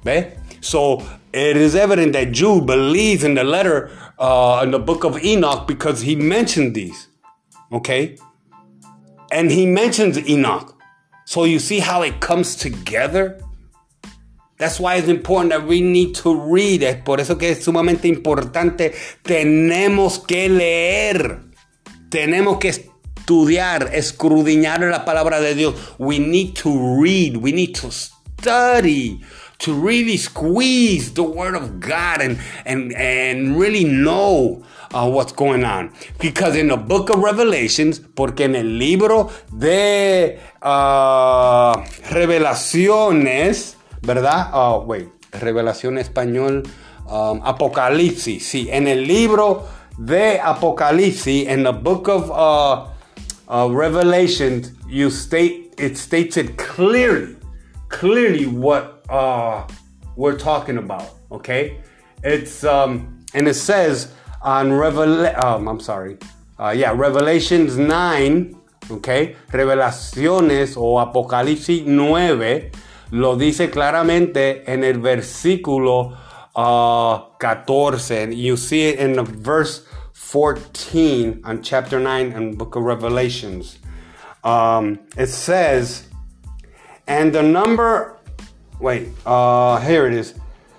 ¿Ve? 0.04 0.37
So 0.61 1.02
it 1.32 1.56
is 1.56 1.75
evident 1.75 2.12
that 2.12 2.32
Jude 2.32 2.66
believes 2.66 3.25
in 3.25 3.34
the 3.34 3.44
letter 3.44 3.90
uh, 4.18 4.61
in 4.64 4.70
the 4.70 4.78
book 4.78 5.04
of 5.04 5.23
Enoch 5.25 5.66
because 5.66 6.02
he 6.02 6.16
mentioned 6.16 6.75
these. 6.75 7.08
Okay? 7.73 8.16
And 9.32 9.50
he 9.50 9.66
mentions 9.66 10.18
Enoch. 10.28 10.75
So 11.26 11.44
you 11.44 11.58
see 11.58 11.80
how 11.80 12.02
it 12.02 12.20
comes 12.20 12.54
together? 12.54 13.40
That's 14.58 14.78
why 14.78 14.96
it's 14.96 15.08
important 15.08 15.50
that 15.50 15.66
we 15.66 15.80
need 15.80 16.14
to 16.16 16.34
read 16.34 16.82
it. 16.82 17.04
Por 17.04 17.18
eso 17.18 17.37
que 17.37 17.50
es 17.50 17.64
sumamente 17.64 18.06
importante. 18.06 18.94
Tenemos 19.23 20.25
que 20.26 20.49
leer. 20.49 21.40
Tenemos 22.08 22.61
que 22.61 22.93
estudiar, 23.24 23.90
escudriñar 23.94 24.80
la 24.80 25.04
palabra 25.06 25.40
de 25.40 25.54
Dios. 25.54 25.74
We 25.98 26.18
need 26.18 26.54
to 26.62 27.00
read, 27.00 27.38
we 27.38 27.52
need 27.52 27.74
to 27.76 27.90
study 27.90 29.20
to 29.58 29.72
really 29.72 30.18
squeeze 30.18 31.14
the 31.14 31.22
word 31.22 31.54
of 31.54 31.80
God 31.80 32.20
and 32.20 32.38
and 32.66 32.92
and 32.94 33.58
really 33.58 33.84
know 33.84 34.62
uh, 34.92 35.08
what's 35.08 35.32
going 35.32 35.64
on. 35.64 35.92
Because 36.18 36.54
in 36.54 36.68
the 36.68 36.76
book 36.76 37.08
of 37.08 37.22
Revelations, 37.22 37.98
porque 37.98 38.44
en 38.44 38.56
el 38.56 38.78
libro 38.78 39.30
de 39.50 40.38
uh, 40.60 41.76
revelaciones, 42.10 43.76
¿verdad? 44.02 44.50
Oh, 44.52 44.84
wait, 44.86 45.08
revelación 45.32 45.96
español, 45.96 46.68
um, 47.06 47.40
Apocalipsis. 47.42 48.46
Sí, 48.46 48.68
en 48.70 48.86
el 48.86 49.06
libro 49.06 49.66
de 49.96 50.40
Apocalipsis, 50.40 51.48
in 51.48 51.62
the 51.62 51.72
book 51.72 52.08
of 52.08 52.30
uh, 52.30 52.93
uh, 53.48 53.68
Revelation, 53.70 54.76
you 54.88 55.10
state 55.10 55.74
it 55.78 55.96
states 55.96 56.36
it 56.36 56.56
clearly, 56.56 57.36
clearly 57.88 58.46
what 58.46 59.04
uh, 59.08 59.66
we're 60.16 60.38
talking 60.38 60.78
about. 60.78 61.10
Okay, 61.30 61.80
it's 62.22 62.64
um, 62.64 63.24
and 63.34 63.48
it 63.48 63.54
says 63.54 64.12
on 64.42 64.72
Revel. 64.72 65.26
Um, 65.44 65.68
I'm 65.68 65.80
sorry. 65.80 66.18
Uh, 66.56 66.70
yeah, 66.70 66.92
Revelations 66.94 67.76
9, 67.76 68.56
okay, 68.88 69.34
Revelaciones 69.50 70.76
o 70.76 71.00
Apocalipsis 71.00 71.84
9 71.84 72.70
lo 73.10 73.36
dice 73.36 73.70
claramente 73.70 74.62
en 74.72 74.84
el 74.84 75.00
versículo 75.00 76.16
uh, 76.54 77.36
14. 77.40 78.32
You 78.32 78.56
see 78.56 78.88
it 78.88 79.00
in 79.00 79.14
the 79.14 79.24
verse 79.24 79.82
14 80.24 81.42
on 81.44 81.62
chapter 81.62 82.00
9 82.00 82.32
and 82.32 82.58
book 82.58 82.74
of 82.74 82.82
Revelations. 82.82 83.78
Um, 84.42 84.98
it 85.16 85.28
says, 85.28 86.08
and 87.06 87.32
the 87.32 87.42
number, 87.42 88.18
wait, 88.80 89.10
uh, 89.24 89.78
here 89.80 90.06
it 90.06 90.14
is, 90.14 90.34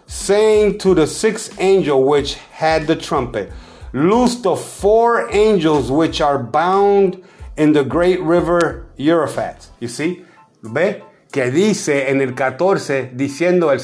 saying 0.08 0.80
to 0.80 0.94
the 0.94 1.08
sixth 1.08 1.56
angel 1.62 2.04
which 2.04 2.34
had 2.34 2.86
the 2.86 2.96
trumpet, 2.96 3.52
Loose 3.94 4.36
the 4.42 4.58
four 4.58 5.32
angels 5.32 5.90
which 5.90 6.20
are 6.20 6.38
bound 6.38 7.24
in 7.56 7.72
the 7.72 7.84
great 7.86 8.20
river 8.20 8.88
Euphrates. 8.98 9.70
You 9.80 9.88
see? 9.88 10.26
¿Ve? 10.64 11.02
Que 11.32 11.50
dice 11.50 12.10
en 12.10 12.20
el 12.20 12.34
14, 12.34 13.12
diciendo 13.16 13.72
el 13.72 13.80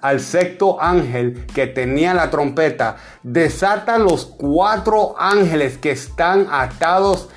al 0.00 0.20
sexto 0.20 0.80
ángel 0.80 1.46
que 1.46 1.66
tenía 1.66 2.14
la 2.14 2.30
trompeta, 2.30 2.96
desata 3.22 3.98
los 3.98 4.26
cuatro 4.26 5.14
ángeles 5.18 5.78
que 5.78 5.90
están 5.90 6.48
atados 6.50 7.28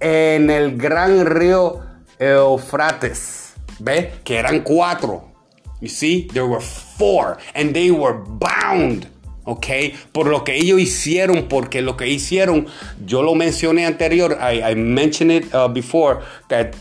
en 0.00 0.50
el 0.50 0.76
gran 0.76 1.26
río 1.26 1.80
Eufrates. 2.18 3.54
¿Ve? 3.80 4.12
Que 4.24 4.38
eran 4.38 4.60
cuatro. 4.60 5.32
You 5.80 5.88
see, 5.88 6.28
there 6.32 6.46
were 6.46 6.60
four 6.60 7.38
and 7.54 7.74
they 7.74 7.90
were 7.90 8.14
bound. 8.14 9.13
¿Ok? 9.44 9.66
Por 10.12 10.26
lo 10.26 10.44
que 10.44 10.56
ellos 10.56 10.80
hicieron, 10.80 11.46
porque 11.48 11.82
lo 11.82 11.96
que 11.96 12.08
hicieron, 12.08 12.66
yo 13.04 13.22
lo 13.22 13.34
mencioné 13.34 13.86
anterior, 13.86 14.38
I, 14.40 14.74
mentioned 14.74 15.32
it 15.32 15.54
uh, 15.54 15.68
before, 15.68 16.20
that 16.48 16.74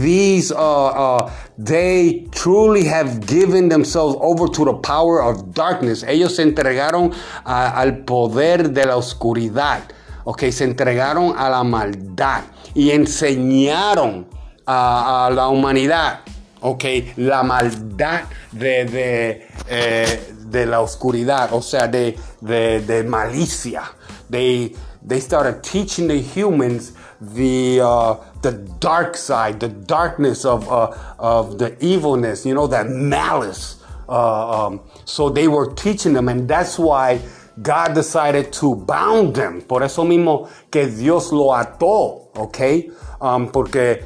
these, 0.00 0.52
uh, 0.52 0.56
uh, 0.56 1.30
they 1.56 2.26
truly 2.32 2.84
have 2.84 3.26
given 3.26 3.68
themselves 3.68 4.16
over 4.20 4.48
to 4.48 4.64
the 4.64 4.74
power 4.74 5.22
of 5.22 5.54
darkness. 5.54 6.02
Ellos 6.02 6.36
se 6.36 6.42
entregaron 6.42 7.12
al 7.44 8.04
poder 8.04 8.70
de 8.70 8.86
la 8.86 8.96
oscuridad, 8.96 9.82
¿ok? 10.24 10.50
Se 10.50 10.64
entregaron 10.64 11.34
a 11.36 11.48
la 11.48 11.62
maldad 11.62 12.42
y 12.74 12.90
enseñaron 12.90 14.26
a 14.66 15.30
la 15.34 15.48
humanidad 15.48 16.20
ok, 16.62 16.84
la 17.16 17.42
maldad 17.42 18.22
de, 18.52 18.84
de, 18.84 19.46
eh, 19.68 20.32
de 20.52 20.66
la 20.66 20.80
oscuridad, 20.80 21.52
o 21.52 21.62
sea, 21.62 21.88
de, 21.88 22.16
de, 22.40 22.80
de 22.80 23.02
malicia. 23.02 23.82
They, 24.30 24.76
they 25.02 25.18
started 25.20 25.62
teaching 25.62 26.06
the 26.06 26.20
humans 26.20 26.92
the, 27.20 27.80
uh, 27.80 28.16
the 28.42 28.52
dark 28.78 29.16
side, 29.16 29.60
the 29.60 29.68
darkness 29.68 30.44
of, 30.44 30.70
uh, 30.70 30.92
of 31.18 31.58
the 31.58 31.76
evilness, 31.84 32.44
you 32.44 32.54
know, 32.54 32.66
that 32.66 32.88
malice. 32.88 33.82
Uh, 34.08 34.66
um, 34.66 34.80
so 35.04 35.30
they 35.30 35.48
were 35.48 35.72
teaching 35.74 36.12
them, 36.12 36.28
and 36.28 36.48
that's 36.48 36.78
why 36.78 37.20
God 37.60 37.94
decided 37.94 38.52
to 38.54 38.74
bound 38.74 39.34
them. 39.34 39.62
Por 39.62 39.82
eso 39.82 40.04
mismo 40.04 40.48
que 40.70 40.86
Dios 40.86 41.32
lo 41.32 41.52
ató, 41.52 42.28
¿ok? 42.36 42.90
Um, 43.20 43.48
porque 43.50 44.04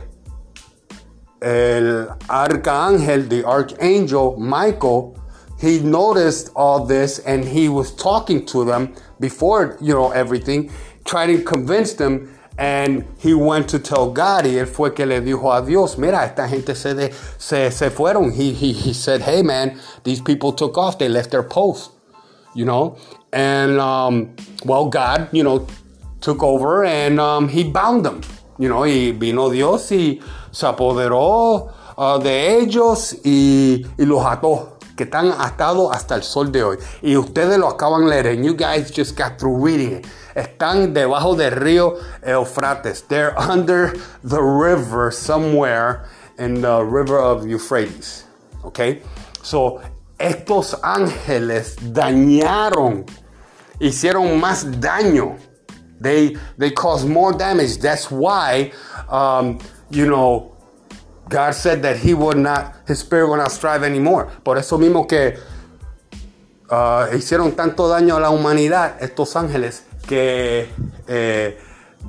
el 1.41 2.09
arcángel, 2.29 3.29
the 3.29 3.45
archangel 3.45 4.37
Michael, 4.39 5.17
he 5.59 5.81
noticed 5.81 6.51
all 6.55 6.85
this 6.85 7.19
and 7.21 7.45
he 7.45 7.69
was 7.69 7.95
talking 7.95 8.45
to 8.47 8.65
them 8.65 8.95
before, 9.21 9.79
you 9.81 9.95
know, 9.95 10.11
everything, 10.11 10.71
trying 11.05 11.37
to 11.37 11.43
convince 11.43 11.95
them. 11.95 12.33
And 12.59 13.05
he 13.19 13.35
went 13.35 13.69
to 13.69 13.79
tell 13.79 14.11
God, 14.11 14.47
y 14.47 14.53
él 14.53 14.67
fue 14.67 14.95
que 14.95 15.05
le 15.05 15.21
dijo 15.21 15.53
a 15.53 15.65
Dios, 15.65 15.99
mira, 15.99 16.25
esta 16.25 16.49
gente 16.49 16.75
se, 16.75 16.95
de, 16.95 17.13
se, 17.37 17.71
se 17.71 17.91
fueron. 17.91 18.33
He, 18.33 18.53
he, 18.53 18.73
he 18.73 18.95
said, 18.95 19.21
hey 19.21 19.43
man, 19.43 19.79
these 20.05 20.23
people 20.23 20.53
took 20.53 20.79
off, 20.79 20.99
they 20.99 21.09
left 21.09 21.33
their 21.33 21.43
post, 21.43 21.91
you 22.55 22.65
know? 22.65 22.97
And, 23.31 23.79
um, 23.79 24.35
well, 24.65 24.89
God, 24.89 25.29
you 25.33 25.43
know, 25.43 25.67
took 26.21 26.43
over 26.43 26.85
and 26.85 27.21
um, 27.21 27.49
he 27.49 27.63
bound 27.63 28.05
them, 28.05 28.21
you 28.59 28.69
know, 28.69 28.85
y 28.85 29.13
vino 29.13 29.51
Dios 29.51 29.93
y 29.93 30.21
se 30.51 30.67
apoderó 30.67 31.73
uh, 31.97 32.19
de 32.19 32.59
ellos 32.59 33.17
y, 33.25 33.85
y, 33.99 34.05
los 34.05 34.25
ató, 34.25 34.76
que 34.97 35.05
están 35.05 35.33
atados 35.39 35.95
hasta 35.95 36.15
el 36.15 36.23
sol 36.23 36.51
de 36.51 36.63
hoy. 36.63 36.79
Y 37.03 37.17
ustedes 37.17 37.59
lo 37.59 37.69
acaban 37.69 38.05
de 38.05 38.11
leer, 38.11 38.27
and 38.29 38.45
you 38.45 38.55
guys 38.55 38.91
just 38.91 39.17
got 39.17 39.39
through 39.39 39.65
reading 39.65 39.99
it. 39.99 40.07
Están 40.35 40.93
debajo 40.93 41.37
del 41.37 41.53
río 41.53 41.97
Eufrates. 42.23 43.07
They're 43.07 43.39
under 43.39 43.93
the 44.25 44.41
river 44.41 45.11
somewhere 45.13 46.07
in 46.39 46.61
the 46.61 46.83
river 46.83 47.19
of 47.19 47.47
Euphrates. 47.47 48.25
Okay? 48.65 49.03
So, 49.43 49.81
estos 50.19 50.75
ángeles 50.83 51.77
dañaron, 51.93 53.07
hicieron 53.81 54.41
más 54.41 54.65
daño. 54.81 55.39
They, 56.01 56.37
they 56.59 56.73
caused 56.73 57.09
more 57.09 57.33
damage. 57.33 57.79
That's 57.79 58.11
why 58.11 58.73
um, 59.09 59.59
you 59.91 60.07
know, 60.07 60.56
God 61.29 61.55
said 61.55 61.83
that 61.83 61.97
He 61.97 62.15
would 62.15 62.39
not, 62.39 62.75
His 62.87 63.01
Spirit 63.01 63.29
would 63.29 63.39
not 63.39 63.51
strive 63.51 63.85
anymore. 63.85 64.27
Por 64.43 64.59
eso 64.59 64.79
mismo 64.79 65.07
que 65.07 65.35
uh, 66.71 67.15
hicieron 67.17 67.53
tanto 67.53 67.89
daño 67.89 68.17
a 68.17 68.21
la 68.21 68.31
humanidad 68.31 68.97
estos 69.01 69.35
ángeles 69.37 69.85
que 70.07 70.71
eh, 71.09 71.59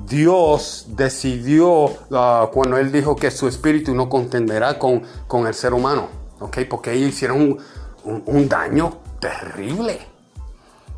Dios 0.06 0.86
decidió 0.90 1.84
uh, 2.10 2.50
cuando 2.52 2.76
Él 2.76 2.92
dijo 2.92 3.16
que 3.16 3.30
su 3.30 3.48
espíritu 3.48 3.94
no 3.94 4.08
contenderá 4.08 4.78
con, 4.78 5.02
con 5.26 5.46
el 5.46 5.54
ser 5.54 5.74
humano, 5.74 6.08
¿ok? 6.38 6.58
Porque 6.70 6.92
ellos 6.92 7.10
hicieron 7.10 7.40
un, 7.40 7.58
un, 8.04 8.22
un 8.26 8.48
daño 8.48 8.98
terrible. 9.18 9.98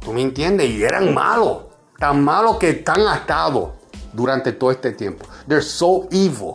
¿Tú 0.01 0.13
me 0.13 0.23
entiendes? 0.23 0.69
Y 0.71 0.83
eran 0.83 1.13
malos, 1.15 1.65
tan 1.99 2.23
malos 2.23 2.59
que 2.59 2.71
están 2.71 3.07
atados 3.07 3.71
durante 4.13 4.53
todo 4.53 4.71
este 4.71 4.93
tiempo. 4.93 5.27
They're 5.47 5.63
so 5.63 6.09
evil, 6.11 6.53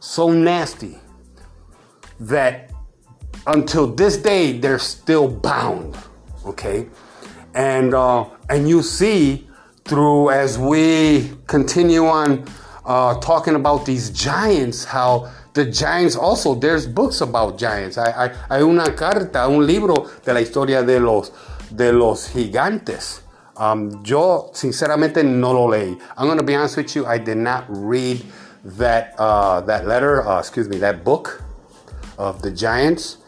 so 0.00 0.30
nasty, 0.30 0.98
that 2.20 2.70
until 3.46 3.86
this 3.86 4.16
day 4.16 4.58
they're 4.58 4.78
still 4.78 5.28
bound. 5.28 5.96
Okay, 6.46 6.88
and 7.54 7.94
uh, 7.94 8.26
and 8.48 8.68
you 8.68 8.82
see 8.82 9.48
through 9.84 10.30
as 10.30 10.58
we 10.58 11.32
continue 11.46 12.06
on 12.06 12.44
uh, 12.84 13.18
talking 13.20 13.54
about 13.54 13.86
these 13.86 14.10
giants, 14.10 14.84
how 14.84 15.30
the 15.54 15.64
giants 15.64 16.16
also 16.16 16.54
there's 16.54 16.86
books 16.86 17.20
about 17.20 17.58
giants. 17.58 17.96
Hay, 17.96 18.12
hay, 18.12 18.34
hay 18.48 18.62
una 18.62 18.94
carta, 18.94 19.48
un 19.48 19.66
libro 19.66 20.08
de 20.24 20.32
la 20.32 20.40
historia 20.40 20.82
de 20.82 21.00
los 21.00 21.32
de 21.70 21.92
los 21.92 22.28
gigantes. 22.28 23.22
Um, 23.56 24.04
yo 24.04 24.50
sinceramente 24.52 25.24
no 25.24 25.52
lo 25.52 25.66
leí. 25.66 26.00
I'm 26.16 26.36
to 26.36 26.44
be 26.44 26.54
honest 26.54 26.76
with 26.76 26.94
you. 26.94 27.06
I 27.06 27.18
did 27.18 27.38
not 27.38 27.64
read 27.68 28.22
that 28.76 29.14
uh, 29.18 29.60
that 29.62 29.86
letter. 29.86 30.26
Uh, 30.26 30.38
excuse 30.38 30.68
me, 30.68 30.78
that 30.78 31.04
book 31.04 31.42
of 32.18 32.42
the 32.42 32.50
giants. 32.50 33.18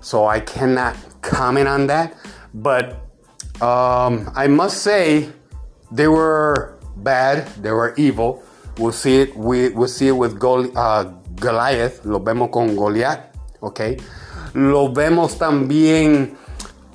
So 0.00 0.26
I 0.26 0.40
cannot 0.40 0.96
comment 1.22 1.68
on 1.68 1.86
that. 1.88 2.14
But 2.54 2.94
um, 3.60 4.30
I 4.34 4.46
must 4.48 4.82
say 4.82 5.28
they 5.92 6.08
were 6.08 6.78
bad. 6.96 7.46
They 7.62 7.72
were 7.72 7.94
evil. 7.96 8.42
We'll 8.78 8.92
see 8.92 9.20
it. 9.22 9.36
We, 9.36 9.70
we'll 9.70 9.88
see 9.88 10.08
it 10.08 10.16
with 10.16 10.42
uh, 10.42 11.04
Goliath. 11.36 12.04
Lo 12.04 12.20
vemos 12.20 12.50
con 12.50 12.74
Goliath. 12.74 13.36
Okay. 13.62 13.98
Lo 14.54 14.92
vemos 14.92 15.36
también. 15.36 16.36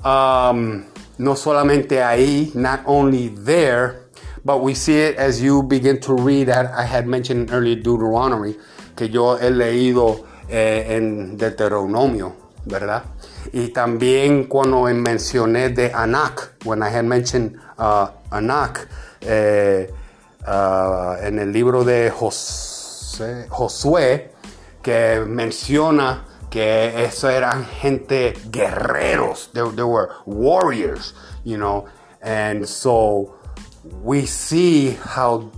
Um, 0.04 0.86
no 1.18 1.36
solamente 1.36 2.02
ahí, 2.02 2.54
not 2.54 2.80
only 2.86 3.28
there, 3.28 4.03
but 4.44 4.60
we 4.60 4.74
see 4.74 4.98
it 4.98 5.16
as 5.16 5.42
you 5.42 5.62
begin 5.62 5.98
to 6.00 6.14
read. 6.14 6.48
I 6.50 6.82
had 6.84 7.06
mentioned 7.06 7.50
earlier 7.50 7.76
Deuteronomy, 7.76 8.56
que 8.94 9.08
yo 9.08 9.36
he 9.36 9.50
leído 9.50 10.24
eh, 10.48 10.96
en 10.96 11.36
Deuteronomio, 11.36 12.34
¿verdad? 12.66 13.04
Y 13.52 13.68
también 13.68 14.44
cuando 14.48 14.82
mencioné 14.84 15.70
de 15.70 15.92
Anak, 15.92 16.54
when 16.64 16.82
I 16.82 16.90
had 16.90 17.04
mentioned 17.04 17.58
uh, 17.78 18.08
Anak, 18.30 18.88
eh, 19.20 19.88
uh, 20.46 21.16
en 21.22 21.38
el 21.38 21.52
libro 21.52 21.84
de 21.84 22.10
Josué, 23.48 23.48
que 24.82 25.24
menciona 25.26 26.24
que 26.50 27.04
eso 27.04 27.28
eran 27.30 27.64
gente 27.64 28.34
guerreros. 28.50 29.50
They, 29.52 29.62
they 29.70 29.82
were 29.82 30.10
warriors, 30.26 31.14
you 31.44 31.56
know. 31.56 31.86
And 32.22 32.66
so 32.66 33.34
we 34.02 34.26
see 34.26 34.90
how 34.90 35.50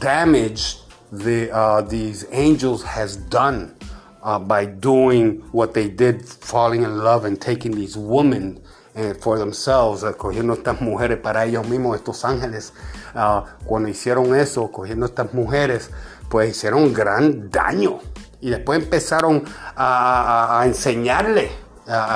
damaged 0.00 0.80
the 1.12 1.50
uh, 1.54 1.82
these 1.82 2.26
angels 2.32 2.82
has 2.82 3.16
done 3.16 3.76
uh, 4.22 4.38
by 4.38 4.64
doing 4.64 5.40
what 5.52 5.72
they 5.72 5.88
did, 5.88 6.24
falling 6.26 6.82
in 6.82 6.98
love 6.98 7.24
and 7.24 7.40
taking 7.40 7.72
these 7.72 7.96
women 7.96 8.60
uh, 8.96 9.14
for 9.14 9.38
themselves, 9.38 10.02
uh, 10.02 10.12
cogiendo 10.12 10.54
estas 10.54 10.80
mujeres 10.80 11.18
para 11.18 11.46
ellos 11.46 11.66
mismos, 11.68 11.96
estos 11.96 12.24
ángeles. 12.24 12.72
Uh, 13.14 13.42
cuando 13.64 13.88
hicieron 13.88 14.34
eso, 14.34 14.70
cogiendo 14.72 15.06
estas 15.06 15.32
mujeres, 15.32 15.90
pues 16.28 16.50
hicieron 16.50 16.92
gran 16.92 17.50
daño. 17.50 18.00
Y 18.40 18.50
después 18.50 18.82
empezaron 18.82 19.44
a, 19.76 20.60
a, 20.60 20.66
enseñarle 20.66 21.50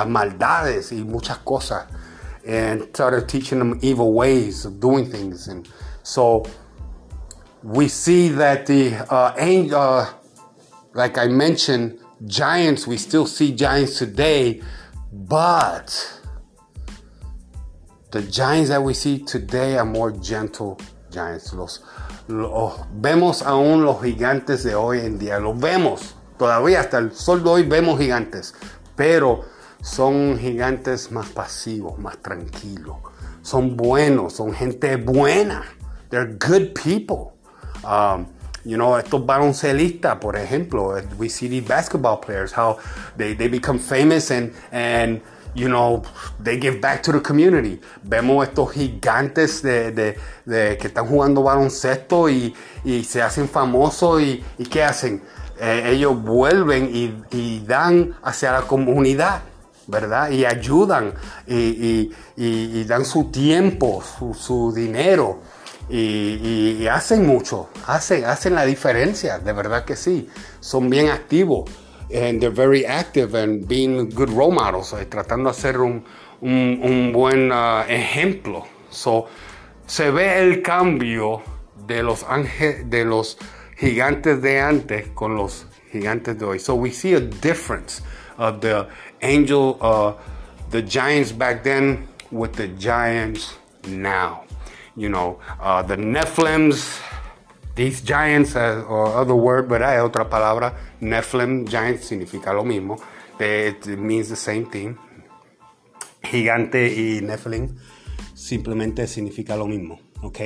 maldades 0.07 0.91
y 0.91 1.03
muchas 1.03 1.39
cosas. 1.39 1.85
And 2.45 2.83
started 2.93 3.29
teaching 3.29 3.59
them 3.59 3.79
evil 3.81 4.13
ways 4.13 4.65
of 4.65 4.79
doing 4.79 5.09
things. 5.09 5.47
And 5.47 5.67
so 6.03 6.45
we 7.63 7.87
see 7.87 8.29
that 8.29 8.65
the 8.65 8.95
uh, 9.13 9.33
uh, 9.75 10.13
like 10.93 11.17
I 11.17 11.27
mentioned, 11.27 11.99
giants, 12.25 12.87
we 12.87 12.97
still 12.97 13.25
see 13.25 13.53
giants 13.53 13.97
today, 13.97 14.61
but 15.11 16.19
the 18.11 18.21
giants 18.23 18.69
that 18.69 18.83
we 18.83 18.93
see 18.93 19.19
today 19.19 19.77
are 19.77 19.85
more 19.85 20.11
gentle 20.11 20.79
giants. 21.11 21.53
Los, 21.53 21.79
los, 22.27 22.79
vemos 22.99 23.41
aún 23.43 23.83
los 23.83 24.01
gigantes 24.01 24.63
de 24.63 24.75
hoy 24.75 24.99
en 24.99 25.17
día, 25.17 25.39
los 25.39 25.59
vemos. 25.59 26.13
Todavía 26.37 26.79
hasta 26.79 26.97
el 26.97 27.11
sol 27.11 27.43
de 27.43 27.49
hoy 27.49 27.63
vemos 27.63 27.99
gigantes, 27.99 28.53
pero 28.95 29.45
son 29.81 30.37
gigantes 30.39 31.11
más 31.11 31.29
pasivos, 31.29 31.97
más 31.99 32.17
tranquilos. 32.17 32.97
Son 33.41 33.75
buenos, 33.75 34.33
son 34.33 34.53
gente 34.53 34.95
buena. 34.97 35.63
They're 36.09 36.37
good 36.37 36.73
people. 36.73 37.33
Um, 37.83 38.27
you 38.63 38.77
know, 38.77 38.97
estos 38.97 39.25
baloncelistas, 39.25 40.17
por 40.17 40.35
ejemplo, 40.35 40.95
we 41.17 41.29
see 41.29 41.47
these 41.47 41.67
basketball 41.67 42.19
players, 42.19 42.51
how 42.51 42.77
they, 43.17 43.33
they 43.33 43.47
become 43.47 43.79
famous 43.79 44.29
and, 44.29 44.53
and 44.71 45.21
you 45.55 45.67
know, 45.67 46.03
they 46.39 46.57
give 46.57 46.79
back 46.79 47.01
to 47.03 47.11
the 47.11 47.19
community. 47.19 47.79
Vemos 48.07 48.47
estos 48.47 48.73
gigantes 48.73 49.61
de, 49.61 49.91
de 49.91 50.77
que 50.77 50.87
están 50.87 51.07
jugando 51.07 51.43
baloncesto 51.43 52.29
y, 52.29 52.53
y 52.83 53.03
se 53.03 53.21
hacen 53.21 53.49
famosos 53.49 54.21
y, 54.21 54.43
y 54.57 54.65
¿qué 54.65 54.83
hacen? 54.83 55.21
Eh, 55.59 55.91
ellos 55.93 56.19
vuelven 56.21 56.89
y, 56.91 57.13
y, 57.31 57.63
dan 57.67 58.15
hacia 58.23 58.51
la 58.51 58.61
comunidad, 58.61 59.41
¿verdad? 59.87 60.31
Y 60.31 60.45
ayudan 60.45 61.13
y, 61.47 62.83
dan 62.85 63.05
su 63.05 63.31
tiempo, 63.31 64.03
su, 64.03 64.73
dinero. 64.73 65.39
Y, 65.89 66.87
hacen 66.87 67.25
mucho, 67.25 67.69
hacen, 67.87 68.25
hacen 68.25 68.55
la 68.55 68.65
diferencia, 68.65 69.39
de 69.39 69.53
verdad 69.53 69.85
que 69.85 69.95
sí. 69.95 70.29
Son 70.59 70.89
bien 70.89 71.09
activos. 71.09 71.69
And 72.13 72.41
they're 72.41 72.49
very 72.49 72.85
active 72.85 73.35
and 73.35 73.65
being 73.65 74.09
good 74.09 74.29
role 74.31 74.51
models, 74.51 74.91
eh, 74.93 75.05
tratando 75.05 75.49
de 75.49 75.55
ser 75.55 75.79
un, 75.79 76.03
un, 76.41 76.81
un 76.83 77.13
buen 77.13 77.53
uh, 77.53 77.83
ejemplo. 77.87 78.65
So, 78.89 79.27
se 79.85 80.11
ve 80.11 80.39
el 80.39 80.61
cambio 80.61 81.41
de 81.87 82.03
los, 82.03 82.23
ángeles, 82.23 82.89
de 82.89 83.05
los 83.05 83.37
gigantes 83.77 84.41
de 84.41 84.59
antes 84.59 85.07
con 85.13 85.35
los 85.35 85.65
gigantes 85.91 86.37
de 86.37 86.45
hoy. 86.45 86.59
So 86.59 86.75
we 86.75 86.91
see 86.91 87.13
a 87.13 87.19
difference 87.19 88.01
of 88.37 88.61
the 88.61 88.87
angel, 89.21 89.77
uh, 89.81 90.13
the 90.69 90.81
giants 90.81 91.31
back 91.31 91.63
then 91.63 92.07
with 92.31 92.53
the 92.53 92.67
giants 92.67 93.55
now. 93.87 94.43
You 94.95 95.09
know, 95.09 95.39
uh, 95.59 95.81
the 95.81 95.95
Nephilims, 95.95 96.99
these 97.75 98.01
giants, 98.01 98.55
uh, 98.55 98.83
or 98.87 99.07
other 99.07 99.35
word, 99.35 99.69
but 99.69 99.81
hay 99.81 99.97
otra 99.97 100.29
palabra, 100.29 100.75
Nephilim, 101.01 101.67
giants 101.67 102.09
significa 102.09 102.53
lo 102.53 102.63
mismo. 102.63 103.01
It 103.39 103.87
means 103.87 104.29
the 104.29 104.35
same 104.35 104.65
thing. 104.65 104.97
Gigante 106.23 106.87
y 106.93 107.21
Nephilim 107.21 107.77
simplemente 108.35 109.07
significa 109.07 109.55
lo 109.55 109.65
mismo, 109.65 109.99
¿ok? 110.21 110.39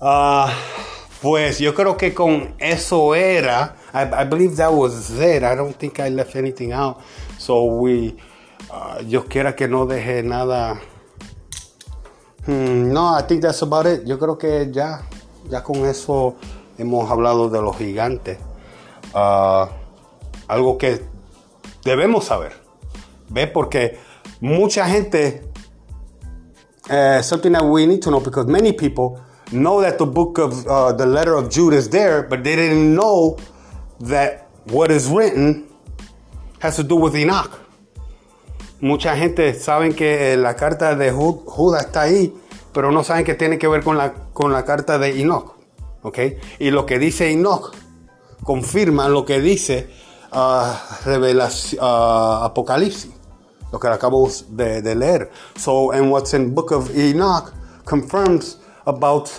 Uh, 0.00 0.48
Pues 1.20 1.58
yo 1.58 1.74
creo 1.74 1.96
que 1.96 2.14
con 2.14 2.54
eso 2.58 3.12
era. 3.12 3.74
I, 3.92 4.22
I, 4.22 4.24
believe 4.24 4.54
that 4.56 4.72
was 4.72 5.10
it. 5.10 5.42
I 5.42 5.56
don't 5.56 5.74
think 5.74 5.98
I 5.98 6.10
left 6.10 6.36
anything 6.36 6.72
out. 6.72 6.98
So 7.38 7.64
we. 7.64 8.16
Uh, 8.70 9.02
yo 9.06 9.24
quiera 9.24 9.54
que 9.54 9.66
no 9.68 9.86
deje 9.86 10.22
nada. 10.22 10.78
Hmm, 12.44 12.92
no, 12.92 13.14
I 13.14 13.22
think 13.22 13.42
that's 13.42 13.62
about 13.62 13.86
it. 13.86 14.04
Yo 14.04 14.18
creo 14.18 14.36
que 14.36 14.68
ya, 14.70 15.02
ya 15.48 15.62
con 15.62 15.86
eso 15.86 16.36
hemos 16.76 17.10
hablado 17.10 17.48
de 17.48 17.62
los 17.62 17.76
gigantes. 17.76 18.38
Uh, 19.14 19.66
algo 20.48 20.76
que 20.76 21.00
debemos 21.84 22.24
saber. 22.24 22.52
¿Ve? 23.30 23.46
Porque 23.46 23.98
mucha 24.40 24.86
gente. 24.86 25.44
Uh, 26.90 27.20
something 27.22 27.52
that 27.52 27.64
we 27.64 27.86
need 27.86 28.00
to 28.00 28.10
know 28.10 28.20
because 28.20 28.46
many 28.46 28.72
people 28.72 29.20
know 29.52 29.82
that 29.82 29.98
the 29.98 30.06
book 30.06 30.38
of 30.38 30.66
uh, 30.66 30.90
the 30.92 31.04
letter 31.04 31.34
of 31.34 31.50
Jude 31.50 31.74
is 31.74 31.90
there, 31.90 32.22
but 32.22 32.42
they 32.42 32.56
didn't 32.56 32.94
know 32.94 33.36
that 34.00 34.48
what 34.70 34.90
is 34.90 35.08
written 35.10 35.67
has 36.60 36.76
to 36.76 36.82
do 36.82 36.96
with 36.96 37.14
Enoch. 37.14 37.50
Mucha 38.80 39.16
gente 39.16 39.54
saben 39.54 39.94
que 39.94 40.36
la 40.36 40.54
carta 40.54 40.94
de 40.94 41.10
Judas 41.10 41.86
está 41.86 42.02
ahí, 42.02 42.32
pero 42.72 42.92
no 42.92 43.02
saben 43.02 43.24
que 43.24 43.34
tiene 43.34 43.58
que 43.58 43.66
ver 43.66 43.82
con 43.82 43.96
la, 43.96 44.12
con 44.32 44.52
la 44.52 44.64
carta 44.64 44.98
de 44.98 45.20
Enoch. 45.20 45.58
¿okay? 46.02 46.38
Y 46.58 46.70
lo 46.70 46.86
que 46.86 46.98
dice 46.98 47.30
Enoch 47.30 47.72
confirma 48.44 49.08
lo 49.08 49.24
que 49.24 49.40
dice 49.40 49.88
uh, 50.32 50.72
revelación, 51.04 51.82
uh, 51.82 52.44
Apocalipsis, 52.44 53.10
lo 53.72 53.78
que 53.78 53.88
acabo 53.88 54.28
de, 54.50 54.82
de 54.82 54.94
leer. 54.94 55.30
So, 55.56 55.92
and 55.92 56.10
what's 56.10 56.34
in 56.34 56.54
book 56.54 56.72
of 56.72 56.90
Enoch 56.96 57.52
confirms 57.84 58.58
about 58.86 59.30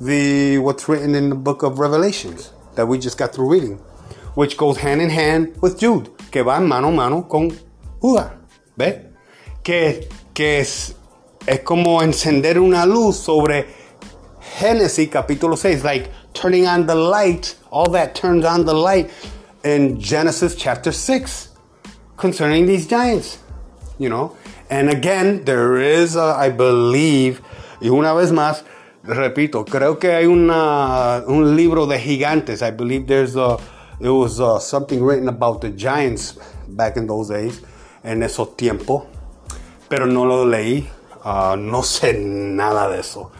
the 0.00 0.58
what's 0.58 0.88
written 0.88 1.14
in 1.14 1.30
the 1.30 1.36
book 1.36 1.62
of 1.62 1.78
Revelations 1.78 2.52
that 2.74 2.86
we 2.86 2.98
just 2.98 3.18
got 3.18 3.32
through 3.32 3.50
reading, 3.50 3.78
which 4.34 4.56
goes 4.56 4.78
hand 4.78 5.00
in 5.00 5.10
hand 5.10 5.56
with 5.60 5.78
Jude, 5.78 6.10
que 6.30 6.42
va 6.42 6.60
mano 6.60 6.88
a 6.88 6.92
mano 6.92 7.28
con 7.28 7.52
Judas. 8.00 8.32
¿Ve? 8.76 9.10
Que, 9.62 10.08
que 10.32 10.60
es, 10.60 10.94
es 11.46 11.60
como 11.60 12.02
encender 12.02 12.58
una 12.58 12.86
luz 12.86 13.16
sobre 13.16 13.66
Génesis 14.58 15.08
capítulo 15.08 15.56
6, 15.56 15.84
like 15.84 16.10
turning 16.32 16.66
on 16.66 16.86
the 16.86 16.94
light, 16.94 17.56
all 17.70 17.90
that 17.90 18.14
turns 18.14 18.44
on 18.44 18.64
the 18.64 18.74
light 18.74 19.10
in 19.64 20.00
Genesis 20.00 20.54
chapter 20.54 20.92
6 20.92 21.48
concerning 22.16 22.66
these 22.66 22.86
giants, 22.86 23.38
you 23.98 24.08
know. 24.08 24.36
And 24.70 24.90
again, 24.90 25.44
there 25.44 25.78
is, 25.78 26.16
a, 26.16 26.36
I 26.38 26.50
believe, 26.50 27.40
y 27.80 27.88
una 27.88 28.14
vez 28.14 28.32
más, 28.32 28.64
repito, 29.04 29.64
creo 29.64 29.98
que 29.98 30.12
hay 30.12 30.26
una, 30.26 31.24
un 31.26 31.56
libro 31.56 31.86
de 31.86 31.98
gigantes. 31.98 32.62
I 32.62 32.70
believe 32.70 33.06
there's 33.06 33.36
a, 33.36 33.58
there 34.00 34.14
was 34.14 34.40
uh, 34.40 34.58
something 34.58 35.02
written 35.02 35.28
about 35.28 35.60
the 35.60 35.70
giants 35.70 36.38
back 36.68 36.96
in 36.96 37.06
those 37.06 37.28
days, 37.28 37.62
en 38.04 38.22
esos 38.22 38.56
tiempos, 38.56 39.04
pero 39.88 40.06
no 40.06 40.24
lo 40.24 40.44
leí. 40.44 40.86
Uh, 41.24 41.56
no 41.56 41.82
sé 41.82 42.14
nada 42.18 42.88
de 42.88 43.00
eso. 43.00 43.30